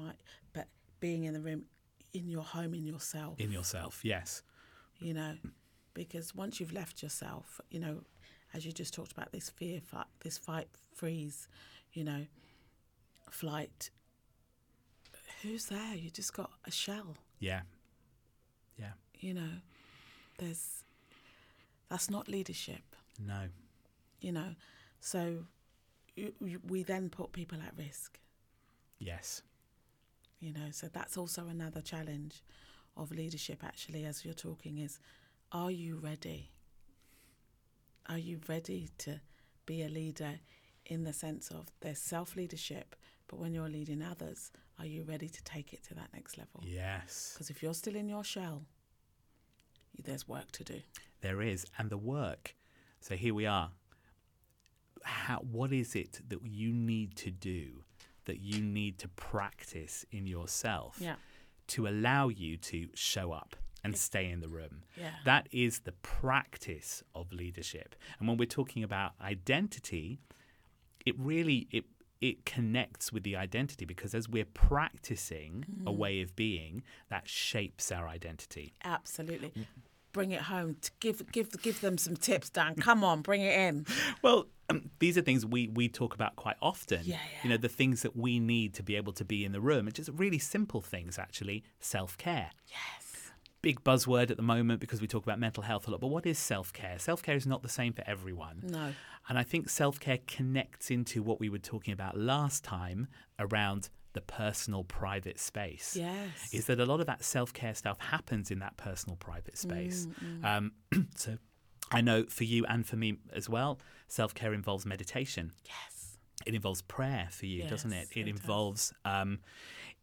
but 0.53 0.69
being 1.01 1.25
in 1.25 1.33
the 1.35 1.41
room 1.41 1.65
in 2.13 2.29
your 2.29 2.43
home, 2.45 2.75
in 2.75 2.87
yourself, 2.87 3.41
In 3.41 3.51
yourself, 3.51 4.05
yes. 4.05 4.43
you 5.01 5.15
know, 5.15 5.35
because 5.95 6.35
once 6.35 6.61
you've 6.61 6.73
left 6.73 7.03
yourself, 7.03 7.61
you 7.71 7.81
know, 7.81 8.03
as 8.55 8.65
you 8.65 8.73
just 8.73 8.95
talked 8.95 9.13
about 9.13 9.33
this 9.33 9.51
fear, 9.51 9.81
fight, 9.81 10.07
this 10.21 10.39
fight, 10.39 10.69
freeze, 10.95 11.49
you 11.93 12.05
know, 12.05 12.27
flight. 13.33 13.91
Who's 15.43 15.67
there? 15.67 15.95
You 15.95 16.11
just 16.11 16.33
got 16.35 16.51
a 16.67 16.71
shell. 16.71 17.17
Yeah. 17.39 17.61
Yeah. 18.77 18.93
You 19.21 19.35
know, 19.35 19.51
there's 20.39 20.83
that's 21.89 22.11
not 22.11 22.29
leadership. 22.29 22.83
No. 23.25 23.49
you 24.21 24.31
know 24.31 24.55
so 25.01 25.39
you, 26.15 26.33
you, 26.41 26.61
we 26.69 26.85
then 26.85 27.09
put 27.11 27.33
people 27.33 27.59
at 27.61 27.73
risk 27.77 28.19
Yes. 29.01 29.43
you 30.39 30.53
know 30.53 30.71
so 30.71 30.87
that's 30.93 31.17
also 31.17 31.47
another 31.49 31.81
challenge 31.81 32.43
of 32.97 33.11
leadership 33.11 33.65
actually 33.65 34.05
as 34.05 34.25
you're 34.25 34.35
talking 34.35 34.79
is 34.79 35.01
are 35.51 35.71
you 35.73 35.97
ready 35.97 36.51
are 38.09 38.19
you 38.19 38.39
ready 38.49 38.89
to 38.99 39.21
be 39.67 39.83
a 39.83 39.89
leader 39.89 40.39
in 40.87 41.03
the 41.05 41.13
sense 41.13 41.51
of 41.51 41.67
there's 41.81 41.99
self 41.99 42.37
leadership 42.37 42.95
but 43.29 43.39
when 43.39 43.55
you're 43.55 43.69
leading 43.69 44.03
others 44.03 44.51
are 44.79 44.87
you 44.87 45.03
ready 45.05 45.29
to 45.29 45.43
take 45.45 45.73
it 45.73 45.83
to 45.85 45.95
that 45.95 46.09
next 46.13 46.37
level 46.39 46.63
Yes. 46.65 47.31
because 47.35 47.51
if 47.51 47.63
you're 47.63 47.75
still 47.75 47.95
in 47.97 48.09
your 48.09 48.25
shell 48.25 48.63
there's 50.05 50.27
work 50.29 50.51
to 50.53 50.65
do 50.65 50.81
There 51.21 51.43
is, 51.43 51.67
and 51.79 51.91
the 51.91 51.99
work. 51.99 52.55
So 53.01 53.17
here 53.17 53.35
we 53.35 53.47
are. 53.47 53.71
How, 55.03 55.39
what 55.39 55.73
is 55.73 55.95
it 55.95 56.21
that 56.29 56.39
you 56.45 56.73
need 56.73 57.17
to 57.17 57.31
do, 57.31 57.83
that 58.27 58.41
you 58.41 58.61
need 58.63 58.99
to 58.99 59.09
practice 59.09 60.05
in 60.13 60.27
yourself 60.27 60.97
yeah 61.01 61.17
to 61.69 61.87
allow 61.87 62.29
you 62.29 62.57
to 62.57 62.89
show 62.95 63.31
up 63.33 63.55
and 63.85 63.97
stay 63.97 64.31
in 64.31 64.41
the 64.41 64.49
room? 64.49 64.83
yeah 64.97 65.11
That 65.25 65.49
is 65.51 65.81
the 65.81 65.93
practice 65.93 67.03
of 67.15 67.33
leadership. 67.33 67.95
And 68.19 68.29
when 68.29 68.37
we're 68.39 68.47
talking 68.61 68.83
about 68.85 69.13
identity, 69.21 70.21
it 71.05 71.15
really 71.19 71.67
it 71.71 71.85
it 72.21 72.45
connects 72.45 73.13
with 73.13 73.23
the 73.23 73.37
identity 73.37 73.85
because 73.85 74.15
as 74.15 74.29
we're 74.29 74.45
practicing 74.45 75.65
a 75.87 75.93
way 75.93 76.21
of 76.21 76.35
being, 76.35 76.83
that 77.11 77.29
shapes 77.29 77.93
our 77.93 78.09
identity. 78.09 78.73
Absolutely. 78.85 79.53
Bring 80.13 80.33
it 80.33 80.43
home. 80.43 80.77
Give 81.01 81.31
give 81.31 81.63
give 81.63 81.81
them 81.81 81.99
some 81.99 82.17
tips, 82.17 82.51
Dan. 82.51 82.75
Come 82.75 83.05
on, 83.05 83.23
bring 83.23 83.43
it 83.43 83.57
in. 83.59 83.87
Well, 84.23 84.47
um, 84.69 84.91
these 84.99 85.17
are 85.17 85.23
things 85.23 85.47
we, 85.47 85.69
we 85.69 85.89
talk 85.89 86.15
about 86.15 86.37
quite 86.37 86.57
often. 86.61 87.01
Yeah, 87.05 87.19
You 87.43 87.51
know, 87.51 87.57
the 87.57 87.69
things 87.69 88.03
that 88.03 88.17
we 88.17 88.39
need 88.39 88.75
to 88.75 88.83
be 88.83 88.97
able 88.97 89.13
to 89.15 89.25
be 89.25 89.45
in 89.45 89.53
the 89.53 89.61
room. 89.61 89.87
It's 89.89 89.97
just 89.97 90.11
really 90.13 90.39
simple 90.39 90.81
things, 90.81 91.19
actually. 91.19 91.63
Self 91.81 92.19
care. 92.19 92.51
Yes. 92.67 93.08
Big 93.61 93.83
buzzword 93.83 94.31
at 94.31 94.37
the 94.37 94.43
moment 94.43 94.81
because 94.81 95.01
we 95.01 95.07
talk 95.09 95.25
about 95.25 95.39
mental 95.41 95.63
health 95.63 95.89
a 95.89 95.91
lot. 95.91 96.01
But 96.01 96.09
what 96.09 96.27
is 96.27 96.39
self 96.39 96.73
care? 96.73 96.99
Self 96.99 97.23
care 97.23 97.35
is 97.37 97.47
not 97.47 97.63
the 97.63 97.69
same 97.69 97.93
for 97.93 98.05
everyone. 98.07 98.63
No. 98.63 98.93
And 99.29 99.37
I 99.39 99.43
think 99.43 99.69
self 99.69 99.99
care 99.99 100.19
connects 100.27 100.91
into 100.91 101.23
what 101.23 101.41
we 101.41 101.49
were 101.49 101.59
talking 101.59 101.93
about 101.93 102.17
last 102.17 102.63
time 102.65 103.09
around 103.39 103.91
the 104.15 104.21
personal 104.23 104.85
private 104.85 105.39
space. 105.39 105.95
Yes. 105.97 106.53
Is 106.53 106.67
that 106.67 106.81
a 106.81 106.87
lot 106.87 107.01
of 107.01 107.07
that 107.07 107.25
self 107.25 107.53
care 107.53 107.75
stuff 107.75 107.99
happens 107.99 108.51
in 108.51 108.61
that 108.61 108.77
personal 108.77 109.17
private 109.17 109.59
space? 109.59 110.07
Mm, 110.25 110.45
Um, 110.45 110.73
so 111.17 111.37
I 111.91 112.01
know 112.01 112.25
for 112.29 112.45
you 112.45 112.65
and 112.67 112.87
for 112.87 112.97
me 112.97 113.19
as 113.33 113.49
well, 113.49 113.81
self 114.07 114.35
care 114.35 114.55
involves 114.55 114.87
meditation. 114.87 115.53
yes. 115.65 116.17
It 116.47 116.55
involves 116.55 116.83
prayer 116.83 117.27
for 117.33 117.47
you, 117.47 117.65
doesn't 117.65 117.93
it? 117.93 117.97
Yes, 118.11 118.17
It, 118.17 118.21
it 118.21 118.29
involves 118.29 118.93
um, 119.05 119.41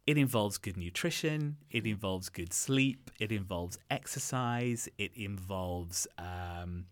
it 0.06 0.16
involves 0.16 0.58
good 0.58 0.76
nutrition. 0.76 1.56
It 1.70 1.84
involves 1.86 2.28
good 2.28 2.52
sleep. 2.52 3.10
It 3.18 3.32
involves 3.32 3.78
exercise. 3.90 4.88
It 4.98 5.12
involves 5.16 6.06
um, 6.18 6.86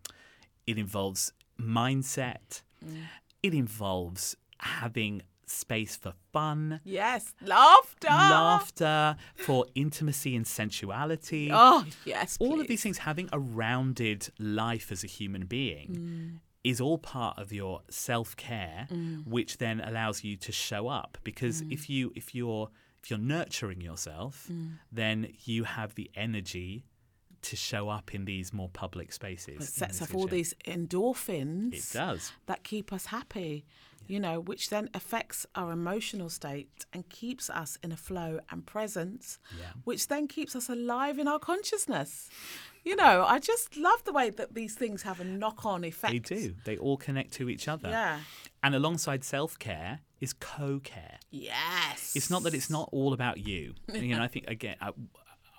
it 0.67 0.77
involves 0.77 1.31
mindset. 1.59 2.61
Mm. 2.85 3.03
It 3.43 3.53
involves 3.53 4.35
having 4.59 5.21
space 5.47 5.95
for 5.95 6.13
fun, 6.33 6.79
Yes. 6.83 7.35
Laughter. 7.41 8.07
laughter, 8.07 9.15
for 9.35 9.65
intimacy 9.75 10.35
and 10.35 10.45
sensuality. 10.45 11.49
Oh 11.53 11.85
yes. 12.03 12.37
all 12.39 12.59
of 12.59 12.67
these 12.67 12.81
things 12.81 12.97
having 12.99 13.29
a 13.31 13.39
rounded 13.39 14.29
life 14.39 14.91
as 14.91 15.03
a 15.03 15.07
human 15.07 15.45
being 15.45 15.89
Mm. 15.89 16.39
is 16.63 16.81
all 16.81 16.97
part 16.97 17.37
of 17.37 17.53
your 17.53 17.81
self-care 17.89 18.87
which 19.25 19.57
then 19.59 19.79
allows 19.81 20.23
you 20.23 20.35
to 20.37 20.51
show 20.51 20.87
up 20.87 21.17
because 21.23 21.61
Mm. 21.61 21.71
if 21.73 21.89
you 21.91 22.11
if 22.15 22.33
you're 22.33 22.69
if 23.05 23.11
you're 23.11 23.19
nurturing 23.19 23.81
yourself 23.81 24.47
mm. 24.51 24.71
then 24.91 25.27
you 25.43 25.63
have 25.63 25.93
the 25.93 26.09
energy 26.15 26.83
to 27.43 27.55
show 27.55 27.87
up 27.89 28.15
in 28.15 28.25
these 28.25 28.51
more 28.51 28.69
public 28.69 29.13
spaces 29.13 29.61
It 29.61 29.71
sets 29.71 30.01
off 30.01 30.15
all 30.15 30.25
these 30.25 30.55
endorphins. 30.65 31.73
it 31.75 31.93
does 31.93 32.31
that 32.47 32.63
keep 32.63 32.91
us 32.91 33.05
happy, 33.07 33.65
you 34.07 34.19
know, 34.19 34.39
which 34.39 34.71
then 34.71 34.89
affects 34.95 35.45
our 35.53 35.71
emotional 35.71 36.29
state 36.29 36.85
and 36.91 37.07
keeps 37.09 37.47
us 37.51 37.77
in 37.83 37.91
a 37.91 37.97
flow 37.97 38.39
and 38.49 38.65
presence, 38.65 39.37
Yeah. 39.59 39.73
which 39.83 40.07
then 40.07 40.27
keeps 40.27 40.55
us 40.55 40.69
alive 40.69 41.19
in 41.19 41.27
our 41.27 41.37
consciousness. 41.37 42.29
You 42.83 42.95
know, 42.95 43.23
I 43.27 43.37
just 43.39 43.77
love 43.77 44.03
the 44.03 44.13
way 44.13 44.31
that 44.31 44.55
these 44.55 44.73
things 44.73 45.03
have 45.03 45.19
a 45.19 45.23
knock 45.23 45.65
on 45.67 45.83
effect. 45.83 46.13
they 46.13 46.19
do 46.19 46.55
they 46.65 46.77
all 46.77 46.97
connect 46.97 47.33
to 47.33 47.47
each 47.49 47.67
other 47.67 47.89
Yeah. 47.89 48.21
and 48.63 48.73
alongside 48.73 49.23
self-care 49.23 49.99
is 50.25 50.33
co-care 50.33 51.17
Yes. 51.31 52.13
it's 52.15 52.29
not 52.29 52.43
that 52.43 52.53
it's 52.53 52.69
not 52.77 52.87
all 52.91 53.11
about 53.13 53.37
you. 53.49 53.73
You 53.93 54.15
know, 54.15 54.23
I 54.23 54.27
think 54.33 54.45
again, 54.47 54.75
I, 54.81 54.89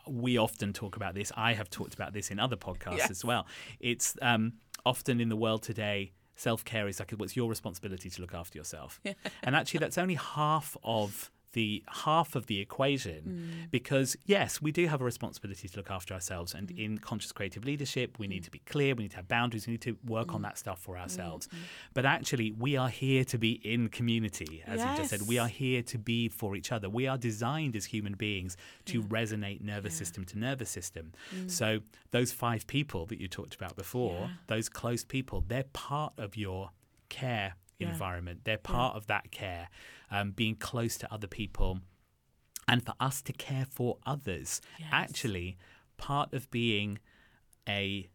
we 0.09 0.33
often 0.46 0.72
talk 0.72 0.94
about 1.00 1.14
this. 1.14 1.33
I 1.37 1.50
have 1.55 1.68
talked 1.79 1.94
about 1.94 2.12
this 2.12 2.31
in 2.31 2.38
other 2.38 2.57
podcasts 2.57 2.98
Yes. 2.98 3.11
as 3.11 3.24
well. 3.24 3.46
It's 3.81 4.09
um, 4.22 4.44
often 4.85 5.20
in 5.20 5.29
the 5.35 5.37
world 5.44 5.62
today. 5.62 6.12
self 6.37 6.64
care 6.64 6.87
is 6.88 6.96
like 7.00 7.11
what's 7.20 7.35
your 7.40 7.48
responsibility 7.48 8.09
to 8.11 8.20
look 8.22 8.35
after 8.35 8.57
yourself. 8.59 9.00
and 9.42 9.57
actually, 9.57 9.81
that's 9.85 9.98
only 9.98 10.14
half 10.14 10.76
of 10.85 11.31
the 11.52 11.82
half 11.88 12.35
of 12.35 12.46
the 12.46 12.61
equation 12.61 13.22
mm. 13.66 13.70
because 13.70 14.16
yes 14.26 14.61
we 14.61 14.70
do 14.70 14.87
have 14.87 15.00
a 15.00 15.04
responsibility 15.04 15.68
to 15.68 15.76
look 15.76 15.90
after 15.90 16.12
ourselves 16.12 16.54
and 16.54 16.68
mm. 16.68 16.85
in 16.85 16.98
conscious 16.98 17.32
creative 17.32 17.64
leadership 17.64 18.18
we 18.18 18.26
need 18.26 18.44
to 18.44 18.50
be 18.50 18.59
clear 18.61 18.94
we 18.94 19.04
need 19.04 19.11
to 19.11 19.16
have 19.16 19.28
boundaries 19.28 19.66
we 19.66 19.72
need 19.72 19.80
to 19.80 19.96
work 20.06 20.35
on 20.35 20.40
mm. 20.40 20.44
that 20.44 20.59
stuff 20.59 20.78
for 20.80 20.98
ourselves. 20.98 21.46
Mm-hmm. 21.46 21.59
But 21.94 22.06
actually 22.06 22.52
we 22.52 22.76
are 22.76 22.88
here 22.88 23.24
to 23.24 23.38
be 23.38 23.52
in 23.52 23.88
community 23.88 24.62
as 24.66 24.80
you 24.80 24.87
just 24.96 25.11
said. 25.11 25.22
We 25.26 25.38
are 25.38 25.48
here 25.48 25.82
to 25.82 25.98
be 25.98 26.28
for 26.28 26.56
each 26.56 26.72
other. 26.72 26.88
We 26.88 27.06
are 27.06 27.18
designed 27.18 27.76
as 27.76 27.87
human 27.87 28.14
beings 28.14 28.56
to 28.87 29.02
resonate 29.02 29.61
nervous 29.61 29.94
system 29.94 30.24
to 30.26 30.38
nervous 30.38 30.70
system. 30.70 31.12
So 31.46 31.80
those 32.11 32.32
five 32.32 32.66
people 32.66 33.06
that 33.06 33.20
you 33.20 33.28
talked 33.28 33.54
about 33.54 33.76
before 33.76 34.20
Yeah. 34.20 34.28
those 34.46 34.68
close 34.68 35.04
people 35.04 35.44
they're 35.46 35.64
part 35.72 36.12
of 36.18 36.37
your 36.37 36.70
care 37.09 37.54
Yeah. 37.78 37.90
environment. 37.90 38.40
They're 38.44 38.58
part 38.58 38.96
of 38.96 39.06
that 39.08 39.30
care, 39.30 39.68
um, 40.10 40.30
being 40.32 40.56
close 40.56 40.96
to 40.98 41.12
other 41.12 41.26
people, 41.26 41.80
and 42.66 42.84
for 42.84 42.94
us 42.98 43.22
to 43.22 43.32
care 43.32 43.66
for 43.70 43.98
others. 44.06 44.60
Yes. 44.78 44.88
Actually, 44.92 45.56
part 45.96 46.32
of 46.32 46.50
being 46.50 46.98
a 47.68 48.08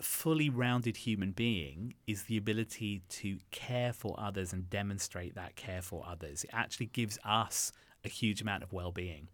fully 0.00 0.48
rounded 0.48 0.96
human 0.96 1.32
being 1.32 1.94
is 2.06 2.24
the 2.24 2.36
ability 2.36 3.02
to 3.08 3.38
care 3.50 3.92
for 3.92 4.14
others 4.18 4.52
and 4.52 4.70
demonstrate 4.70 5.34
that 5.34 5.56
care 5.56 5.82
for 5.82 6.04
others. 6.06 6.44
It 6.44 6.50
actually 6.52 6.86
gives 6.86 7.18
us 7.24 7.72
a 8.04 8.08
huge 8.08 8.40
amount 8.40 8.62
of 8.62 8.72
well-being. 8.72 9.28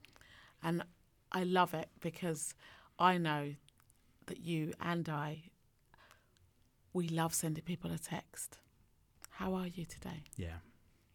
And 0.62 0.82
I 1.30 1.44
love 1.44 1.72
it 1.72 1.88
because 2.00 2.54
I 2.98 3.18
know 3.18 3.54
that 4.26 4.40
you 4.40 4.72
and 4.80 5.08
I, 5.08 5.44
we 6.92 7.08
love 7.08 7.32
sending 7.32 7.62
people 7.62 7.92
a 7.92 7.98
text. 7.98 8.58
How 9.36 9.54
are 9.54 9.66
you 9.66 9.84
today? 9.84 10.24
Yeah. 10.36 10.58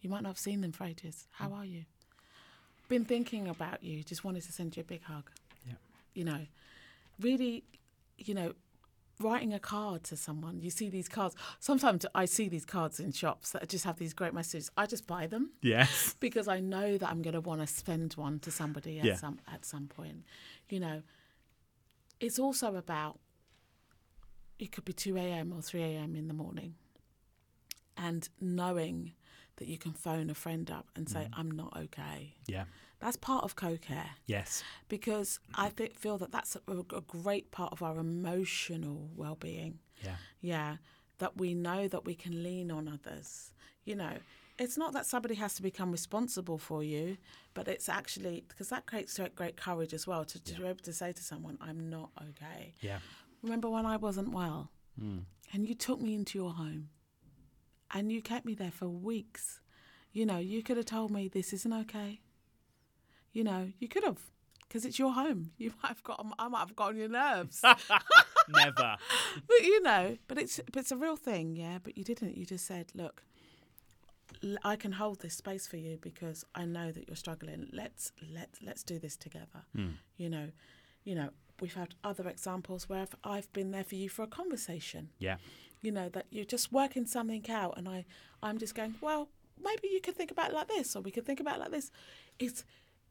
You 0.02 0.10
might 0.10 0.22
not 0.22 0.30
have 0.30 0.38
seen 0.38 0.62
them 0.62 0.72
for 0.72 0.84
ages. 0.84 1.28
How 1.32 1.50
mm. 1.50 1.58
are 1.58 1.66
you? 1.66 1.86
Been 2.88 3.04
thinking 3.04 3.48
about 3.48 3.84
you, 3.84 4.04
just 4.04 4.24
wanted 4.24 4.44
to 4.44 4.52
send 4.52 4.78
you 4.78 4.82
a 4.82 4.84
big 4.84 5.04
hug. 5.04 5.32
Yeah. 5.66 5.74
You 6.14 6.26
know, 6.26 6.46
really, 7.20 7.64
you 8.18 8.36
know, 8.36 8.54
writing 9.20 9.54
a 9.54 9.60
card 9.60 10.04
to 10.06 10.16
someone. 10.18 10.60
You 10.62 10.70
see 10.70 10.90
these 10.90 11.08
cards. 11.08 11.36
Sometimes 11.60 12.06
I 12.14 12.26
see 12.26 12.48
these 12.48 12.66
cards 12.66 13.00
in 13.00 13.12
shops 13.12 13.52
that 13.54 13.68
just 13.70 13.86
have 13.86 13.98
these 13.98 14.14
great 14.14 14.34
messages. 14.36 14.70
I 14.78 14.86
just 14.86 15.08
buy 15.08 15.26
them 15.26 15.52
Yes. 15.64 16.16
because 16.20 16.48
I 16.48 16.60
know 16.60 17.00
that 17.00 17.10
I'm 17.10 17.24
going 17.24 17.34
to 17.34 17.42
want 17.42 17.62
to 17.62 17.68
send 17.68 18.14
one 18.14 18.40
to 18.42 18.52
somebody 18.52 19.00
at 19.00 19.06
Yeah. 19.06 19.16
some 19.16 19.40
at 19.52 19.66
some 19.66 19.88
point. 19.88 20.26
You 20.70 20.80
know, 20.80 21.02
it's 22.20 22.38
also 22.38 22.76
about 22.76 23.20
it 24.60 24.72
could 24.72 24.86
be 24.86 24.94
two 24.94 25.18
a.m. 25.18 25.54
or 25.54 25.62
three 25.64 25.82
a.m. 25.82 26.16
in 26.16 26.28
the 26.28 26.36
morning, 26.36 26.76
and 27.98 28.28
knowing 28.40 29.14
that 29.58 29.68
you 29.68 29.78
can 29.78 29.94
phone 29.94 30.30
a 30.30 30.34
friend 30.36 30.70
up 30.72 30.88
and 30.96 31.08
say, 31.10 31.28
"I'm 31.34 31.52
not 31.52 31.76
okay." 31.78 32.36
Yeah. 32.48 32.66
That's 33.00 33.18
part 33.18 33.44
of 33.44 33.56
co-care 33.56 34.12
Yes. 34.28 34.64
because 34.88 35.40
I 35.56 35.70
th- 35.70 35.94
feel 35.96 36.20
that 36.20 36.32
that's 36.32 36.56
a, 36.56 36.62
a 36.96 37.02
great 37.02 37.50
part 37.50 37.72
of 37.74 37.82
our 37.82 37.98
emotional 37.98 39.10
well-being. 39.16 39.80
Yeah. 40.04 40.16
Yeah, 40.40 40.78
that 41.18 41.38
we 41.38 41.54
know 41.56 41.88
that 41.88 42.06
we 42.06 42.14
can 42.16 42.44
lean 42.44 42.70
on 42.72 42.88
others. 42.88 43.54
You 43.86 43.96
know, 43.96 44.14
it's 44.60 44.78
not 44.78 44.94
that 44.94 45.08
somebody 45.08 45.34
has 45.36 45.56
to 45.56 45.64
become 45.64 45.92
responsible 45.92 46.60
for 46.60 46.84
you, 46.84 47.18
but 47.56 47.68
it's 47.68 47.90
actually 47.90 48.44
because 48.48 48.70
that 48.70 48.86
creates 48.86 49.18
great- 49.18 49.36
great 49.36 49.58
courage 49.58 49.94
as 49.96 50.06
well 50.06 50.24
to, 50.26 50.40
to 50.40 50.60
be 50.62 50.68
able 50.68 50.84
to 50.84 50.94
say 50.94 51.12
to 51.12 51.24
someone, 51.24 51.58
I'm 51.60 51.90
not 51.90 52.12
okay. 52.30 52.76
Yeah. 52.82 53.00
Remember 53.42 53.68
when 53.70 53.86
I 53.88 53.98
wasn't 53.98 54.32
well 54.32 54.70
Mm. 55.02 55.24
and 55.54 55.66
you 55.68 55.74
took 55.74 56.00
me 56.02 56.14
into 56.14 56.38
your 56.38 56.52
home 56.54 56.90
and 57.94 58.12
you 58.12 58.22
kept 58.22 58.46
me 58.46 58.54
there 58.54 58.72
for 58.72 58.88
weeks? 58.88 59.60
You 60.14 60.26
know, 60.26 60.38
you 60.38 60.62
could 60.64 60.78
have 60.78 60.86
told 60.86 61.12
me 61.12 61.28
this 61.28 61.54
isn't 61.54 61.74
okay. 61.74 62.22
You 63.34 63.44
know, 63.44 63.72
you 63.80 63.88
could 63.88 64.04
have. 64.04 64.20
Because 64.68 64.86
it's 64.86 64.98
your 64.98 65.14
home, 65.14 65.52
you 65.58 65.74
might 65.84 65.90
have 65.90 66.04
got. 66.04 66.26
I 66.40 66.48
might 66.48 66.60
have 66.60 66.76
got 66.76 66.90
on 66.90 66.98
your 66.98 67.10
nerves. 67.10 67.62
Never. 68.50 68.98
But 69.48 69.62
you 69.64 69.82
know, 69.82 70.18
but 70.28 70.38
it's 70.38 70.60
but 70.72 70.82
it's 70.82 70.92
a 70.92 70.98
real 70.98 71.16
thing, 71.16 71.56
yeah. 71.56 71.78
But 71.84 71.98
you 71.98 72.04
didn't. 72.04 72.38
You 72.38 72.46
just 72.46 72.66
said, 72.66 72.92
"Look, 72.96 73.24
I 74.64 74.76
can 74.76 74.94
hold 74.94 75.22
this 75.22 75.36
space 75.36 75.68
for 75.68 75.78
you 75.78 75.98
because 76.02 76.46
I 76.56 76.66
know 76.66 76.92
that 76.92 77.08
you're 77.08 77.16
struggling. 77.16 77.68
Let's 77.72 78.12
let 78.30 78.50
let's 78.62 78.84
do 78.84 78.98
this 79.00 79.16
together." 79.18 79.66
Mm. 79.76 79.94
You 80.18 80.30
know, 80.30 80.48
you 81.04 81.16
know. 81.16 81.30
We've 81.60 81.76
had 81.76 81.94
other 82.04 82.28
examples 82.28 82.90
where 82.90 83.02
I've, 83.02 83.16
I've 83.24 83.54
been 83.54 83.70
there 83.70 83.84
for 83.84 83.94
you 83.94 84.10
for 84.10 84.24
a 84.24 84.28
conversation. 84.28 85.10
Yeah. 85.20 85.36
You 85.82 85.91
know 85.91 86.10
that 86.10 86.28
you're 86.30 86.46
just 86.46 86.72
working 86.72 87.06
something 87.06 87.50
out, 87.50 87.74
and 87.78 87.88
I 87.89 88.06
I'm 88.44 88.58
just 88.58 88.76
going, 88.76 88.96
well, 89.02 89.30
maybe 89.62 89.88
you 89.91 90.00
could 90.02 90.15
think 90.15 90.32
about 90.32 90.52
it 90.52 90.56
like 90.56 90.67
this, 90.67 90.96
or 90.96 91.02
we 91.02 91.12
could 91.12 91.26
think 91.26 91.39
about 91.39 91.58
it 91.58 91.60
like 91.60 91.72
this. 91.72 91.91
It's 92.39 92.63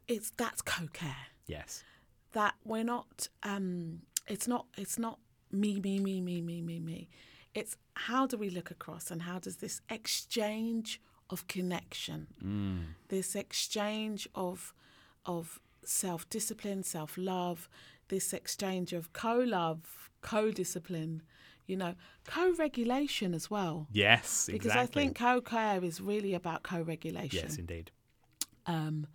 it's 0.09 0.31
that's 0.37 0.63
co-care 0.63 1.27
Yes. 1.47 1.85
that 2.33 2.55
we're 2.65 2.85
not 2.85 3.29
um 3.43 4.03
it's 4.29 4.47
not 4.49 4.67
it's 4.77 4.99
not 4.99 5.19
me 5.53 5.81
me 5.81 5.99
me 6.01 6.21
me 6.21 6.41
me 6.41 6.61
me 6.63 6.79
me 6.81 7.09
it's 7.55 7.77
how 7.95 8.27
do 8.27 8.37
we 8.37 8.51
look 8.51 8.71
across 8.71 9.11
and 9.11 9.23
how 9.23 9.39
does 9.41 9.57
this 9.57 9.81
exchange 9.91 11.01
of 11.29 11.47
connection 11.49 12.27
Mm. 12.43 12.95
this 13.09 13.35
exchange 13.37 14.29
of 14.35 14.73
of 15.27 15.61
self-discipline 15.85 16.83
self-love 16.83 17.69
this 18.09 18.33
exchange 18.33 18.93
of 18.93 19.13
co-love 19.13 20.11
co-discipline 20.23 21.23
you 21.71 21.77
know 21.77 21.95
co-regulation 22.27 23.33
as 23.35 23.51
well 23.51 23.87
Yes. 23.93 24.47
because 24.47 24.67
exactly. 24.67 25.03
i 25.03 25.05
think 25.07 25.17
co-care 25.17 25.83
is 25.85 26.01
really 26.01 26.35
about 26.35 26.63
co-regulation 26.63 27.41
Yes, 27.49 27.57
indeed. 27.57 27.91
um, 28.67 29.07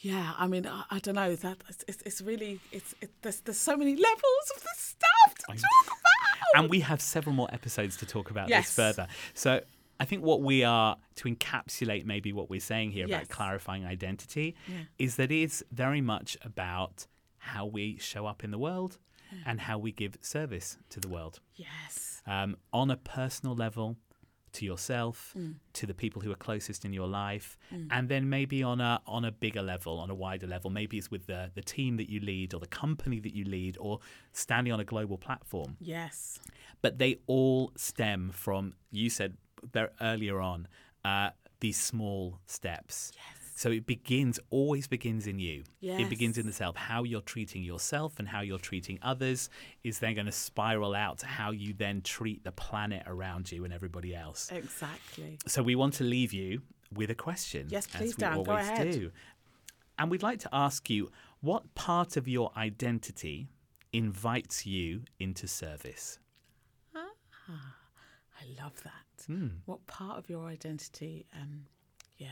yeah, 0.00 0.32
I 0.36 0.46
mean, 0.46 0.66
I, 0.66 0.84
I 0.90 0.98
don't 0.98 1.14
know. 1.14 1.34
That 1.36 1.56
it's, 1.70 1.84
it's, 1.88 2.02
it's 2.02 2.20
really 2.20 2.60
it's 2.70 2.94
it, 3.00 3.10
there's 3.22 3.40
there's 3.40 3.58
so 3.58 3.76
many 3.76 3.96
levels 3.96 4.46
of 4.54 4.62
this 4.62 4.78
stuff 4.94 5.34
to 5.38 5.44
I- 5.52 5.54
talk 5.56 5.86
about. 5.86 6.62
and 6.62 6.70
we 6.70 6.80
have 6.80 7.00
several 7.00 7.34
more 7.34 7.48
episodes 7.52 7.96
to 7.98 8.06
talk 8.06 8.30
about 8.30 8.48
Yes. 8.50 8.66
this 8.66 8.74
further. 8.74 9.06
So 9.34 9.62
I 9.98 10.04
think 10.04 10.22
what 10.22 10.42
we 10.42 10.64
are 10.64 10.98
to 11.16 11.28
encapsulate 11.34 12.04
maybe 12.04 12.32
what 12.32 12.50
we're 12.50 12.60
saying 12.60 12.90
here 12.92 13.06
Yes. 13.08 13.16
about 13.24 13.28
clarifying 13.30 13.86
identity 13.86 14.54
Yeah. 14.68 14.74
is 14.98 15.16
that 15.16 15.32
it 15.32 15.42
is 15.42 15.64
very 15.72 16.02
much 16.02 16.36
about 16.42 17.06
how 17.38 17.64
we 17.64 17.96
show 17.98 18.26
up 18.26 18.44
in 18.44 18.50
the 18.50 18.58
world 18.58 18.98
and 19.44 19.60
how 19.60 19.76
we 19.78 19.92
give 19.92 20.16
service 20.20 20.78
to 20.90 21.00
the 21.00 21.08
world. 21.08 21.40
Yes, 21.54 22.22
um, 22.26 22.56
on 22.72 22.90
a 22.90 22.96
personal 22.96 23.54
level 23.54 23.96
to 24.52 24.64
yourself 24.64 25.34
Mm. 25.36 25.56
to 25.74 25.84
the 25.86 25.92
people 25.94 26.22
who 26.22 26.30
are 26.32 26.40
closest 26.48 26.84
in 26.86 26.92
your 26.94 27.06
life 27.08 27.58
and 27.90 28.08
then 28.08 28.30
maybe 28.30 28.62
on 28.62 28.80
a 28.80 29.02
on 29.06 29.22
a 29.24 29.30
bigger 29.30 29.60
level 29.62 29.98
on 29.98 30.08
a 30.10 30.14
wider 30.14 30.46
level. 30.46 30.70
Maybe 30.70 30.96
it's 30.96 31.10
with 31.10 31.26
the 31.26 31.50
the 31.54 31.62
team 31.62 31.96
that 31.98 32.08
you 32.08 32.20
lead 32.20 32.54
or 32.54 32.60
the 32.60 32.66
company 32.84 33.20
that 33.20 33.34
you 33.34 33.44
lead 33.44 33.76
or 33.78 33.98
standing 34.32 34.72
on 34.72 34.80
a 34.80 34.84
global 34.84 35.18
platform. 35.18 35.76
Yes, 35.78 36.40
but 36.80 36.96
they 36.98 37.12
all 37.26 37.70
stem 37.76 38.30
from 38.30 38.62
you 38.90 39.10
said 39.10 39.36
very 39.72 39.90
earlier 40.00 40.40
on 40.40 40.68
uh, 41.04 41.30
these 41.60 41.78
small 41.78 42.38
steps. 42.46 43.12
yes, 43.14 43.35
So 43.56 43.70
it 43.70 43.86
begins, 43.86 44.38
always 44.50 44.86
begins 44.86 45.26
in 45.26 45.38
you. 45.38 45.64
It 45.80 46.10
begins 46.10 46.36
in 46.36 46.44
the 46.46 46.52
self. 46.52 46.76
How 46.76 47.04
you're 47.04 47.22
treating 47.22 47.62
yourself 47.62 48.18
and 48.18 48.28
how 48.28 48.42
you're 48.42 48.58
treating 48.58 48.98
others 49.00 49.48
is 49.82 49.98
then 49.98 50.14
going 50.14 50.26
to 50.26 50.32
spiral 50.32 50.94
out 50.94 51.18
to 51.20 51.26
how 51.26 51.52
you 51.52 51.72
then 51.72 52.02
treat 52.02 52.44
the 52.44 52.52
planet 52.52 53.02
around 53.06 53.50
you 53.50 53.64
and 53.64 53.72
everybody 53.72 54.14
else. 54.14 54.52
exactly. 54.52 55.38
So 55.46 55.62
we 55.62 55.74
want 55.74 55.94
to 55.94 56.04
leave 56.04 56.34
you 56.34 56.60
with 56.94 57.10
a 57.10 57.14
question. 57.14 57.66
Yes, 57.70 57.88
as 57.94 58.00
please, 58.00 58.16
we 58.18 58.24
Darren, 58.24 58.44
go 58.44 58.52
ahead. 58.52 58.92
do. 58.92 59.10
And 59.98 60.10
we'd 60.10 60.22
like 60.22 60.40
to 60.40 60.50
ask 60.52 60.90
you 60.90 61.10
what 61.40 61.74
part 61.74 62.18
of 62.18 62.28
your 62.28 62.52
identity 62.58 63.48
invites 63.92 64.66
you 64.66 65.02
into 65.18 65.48
service? 65.48 66.18
Ah, 66.94 67.74
I 68.38 68.62
love 68.62 68.82
that. 68.82 69.26
Hmm. 69.26 69.48
What 69.64 69.86
part 69.86 70.18
of 70.18 70.28
your 70.28 70.46
identity? 70.46 71.24
Um, 71.34 71.64
yeah, 72.18 72.28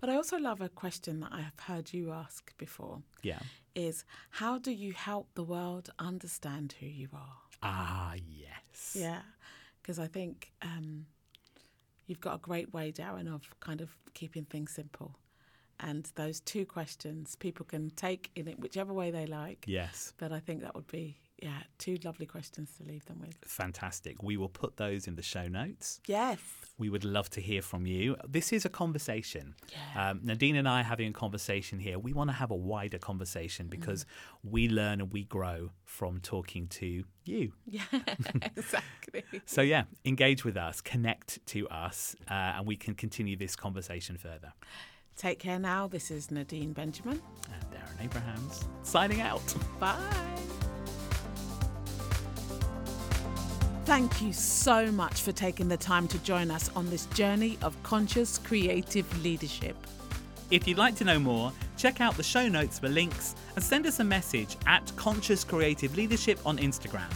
but 0.00 0.08
I 0.08 0.16
also 0.16 0.38
love 0.38 0.60
a 0.60 0.68
question 0.68 1.20
that 1.20 1.32
I 1.32 1.40
have 1.40 1.58
heard 1.58 1.92
you 1.92 2.12
ask 2.12 2.56
before. 2.58 3.02
Yeah. 3.22 3.40
Is 3.74 4.04
how 4.30 4.58
do 4.58 4.70
you 4.70 4.92
help 4.92 5.28
the 5.34 5.42
world 5.42 5.90
understand 5.98 6.74
who 6.78 6.86
you 6.86 7.08
are? 7.12 7.36
Ah, 7.62 8.14
yes. 8.14 8.96
Yeah, 8.98 9.22
because 9.82 9.98
I 9.98 10.06
think 10.06 10.52
um, 10.62 11.06
you've 12.06 12.20
got 12.20 12.36
a 12.36 12.38
great 12.38 12.72
way, 12.72 12.92
Darren, 12.92 13.32
of 13.32 13.42
kind 13.60 13.80
of 13.80 13.96
keeping 14.14 14.44
things 14.44 14.72
simple. 14.72 15.16
And 15.80 16.08
those 16.14 16.40
two 16.40 16.64
questions 16.64 17.34
people 17.34 17.66
can 17.66 17.90
take 17.90 18.30
in 18.36 18.46
it 18.46 18.60
whichever 18.60 18.92
way 18.92 19.10
they 19.10 19.26
like. 19.26 19.64
Yes. 19.66 20.12
But 20.18 20.32
I 20.32 20.38
think 20.38 20.62
that 20.62 20.74
would 20.74 20.86
be 20.86 21.18
yeah, 21.42 21.62
two 21.78 21.98
lovely 22.04 22.26
questions 22.26 22.70
to 22.78 22.84
leave 22.84 23.04
them 23.06 23.20
with. 23.20 23.36
Fantastic. 23.44 24.22
We 24.22 24.36
will 24.36 24.48
put 24.48 24.76
those 24.76 25.06
in 25.06 25.16
the 25.16 25.22
show 25.22 25.48
notes. 25.48 26.00
Yes. 26.06 26.38
We 26.78 26.88
would 26.90 27.04
love 27.04 27.28
to 27.30 27.40
hear 27.40 27.60
from 27.60 27.86
you. 27.86 28.16
This 28.28 28.52
is 28.52 28.64
a 28.64 28.68
conversation. 28.68 29.54
Yeah. 29.70 30.10
Um, 30.10 30.20
Nadine 30.22 30.56
and 30.56 30.68
I 30.68 30.80
are 30.80 30.84
having 30.84 31.08
a 31.08 31.12
conversation 31.12 31.78
here. 31.78 31.98
We 31.98 32.12
want 32.12 32.30
to 32.30 32.34
have 32.34 32.50
a 32.50 32.56
wider 32.56 32.98
conversation 32.98 33.66
because 33.68 34.06
we 34.42 34.68
learn 34.68 35.00
and 35.00 35.12
we 35.12 35.24
grow 35.24 35.70
from 35.84 36.20
talking 36.20 36.68
to 36.68 37.04
you. 37.24 37.52
Yeah, 37.66 37.82
exactly. 38.56 39.24
So, 39.46 39.62
yeah, 39.62 39.84
engage 40.04 40.44
with 40.44 40.56
us, 40.56 40.80
connect 40.80 41.44
to 41.46 41.66
us, 41.68 42.14
uh, 42.30 42.34
and 42.56 42.66
we 42.66 42.76
can 42.76 42.94
continue 42.94 43.36
this 43.36 43.56
conversation 43.56 44.16
further. 44.16 44.52
Take 45.16 45.38
care 45.38 45.58
now. 45.58 45.88
This 45.88 46.10
is 46.10 46.30
Nadine 46.30 46.72
Benjamin. 46.72 47.20
And 47.52 47.64
Darren 47.72 48.04
Abrahams 48.04 48.64
signing 48.82 49.20
out. 49.20 49.42
Bye. 49.80 50.63
Thank 53.84 54.22
you 54.22 54.32
so 54.32 54.90
much 54.90 55.20
for 55.20 55.32
taking 55.32 55.68
the 55.68 55.76
time 55.76 56.08
to 56.08 56.18
join 56.20 56.50
us 56.50 56.70
on 56.74 56.88
this 56.88 57.04
journey 57.06 57.58
of 57.60 57.80
conscious 57.82 58.38
creative 58.38 59.22
leadership. 59.22 59.76
If 60.50 60.66
you'd 60.66 60.78
like 60.78 60.94
to 60.96 61.04
know 61.04 61.18
more, 61.18 61.52
check 61.76 62.00
out 62.00 62.16
the 62.16 62.22
show 62.22 62.48
notes 62.48 62.78
for 62.78 62.88
links 62.88 63.34
and 63.54 63.62
send 63.62 63.86
us 63.86 64.00
a 64.00 64.04
message 64.04 64.56
at 64.66 64.90
Conscious 64.96 65.44
Creative 65.44 65.94
Leadership 65.96 66.38
on 66.46 66.56
Instagram. 66.58 67.12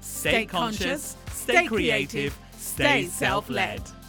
Stay, 0.00 0.30
Stay 0.30 0.46
conscious, 0.46 1.16
stay, 1.32 1.52
stay 1.52 1.66
creative, 1.66 2.10
creative, 2.10 2.38
stay 2.56 3.04
self 3.04 3.50
led. 3.50 3.86
self-led. 3.86 3.99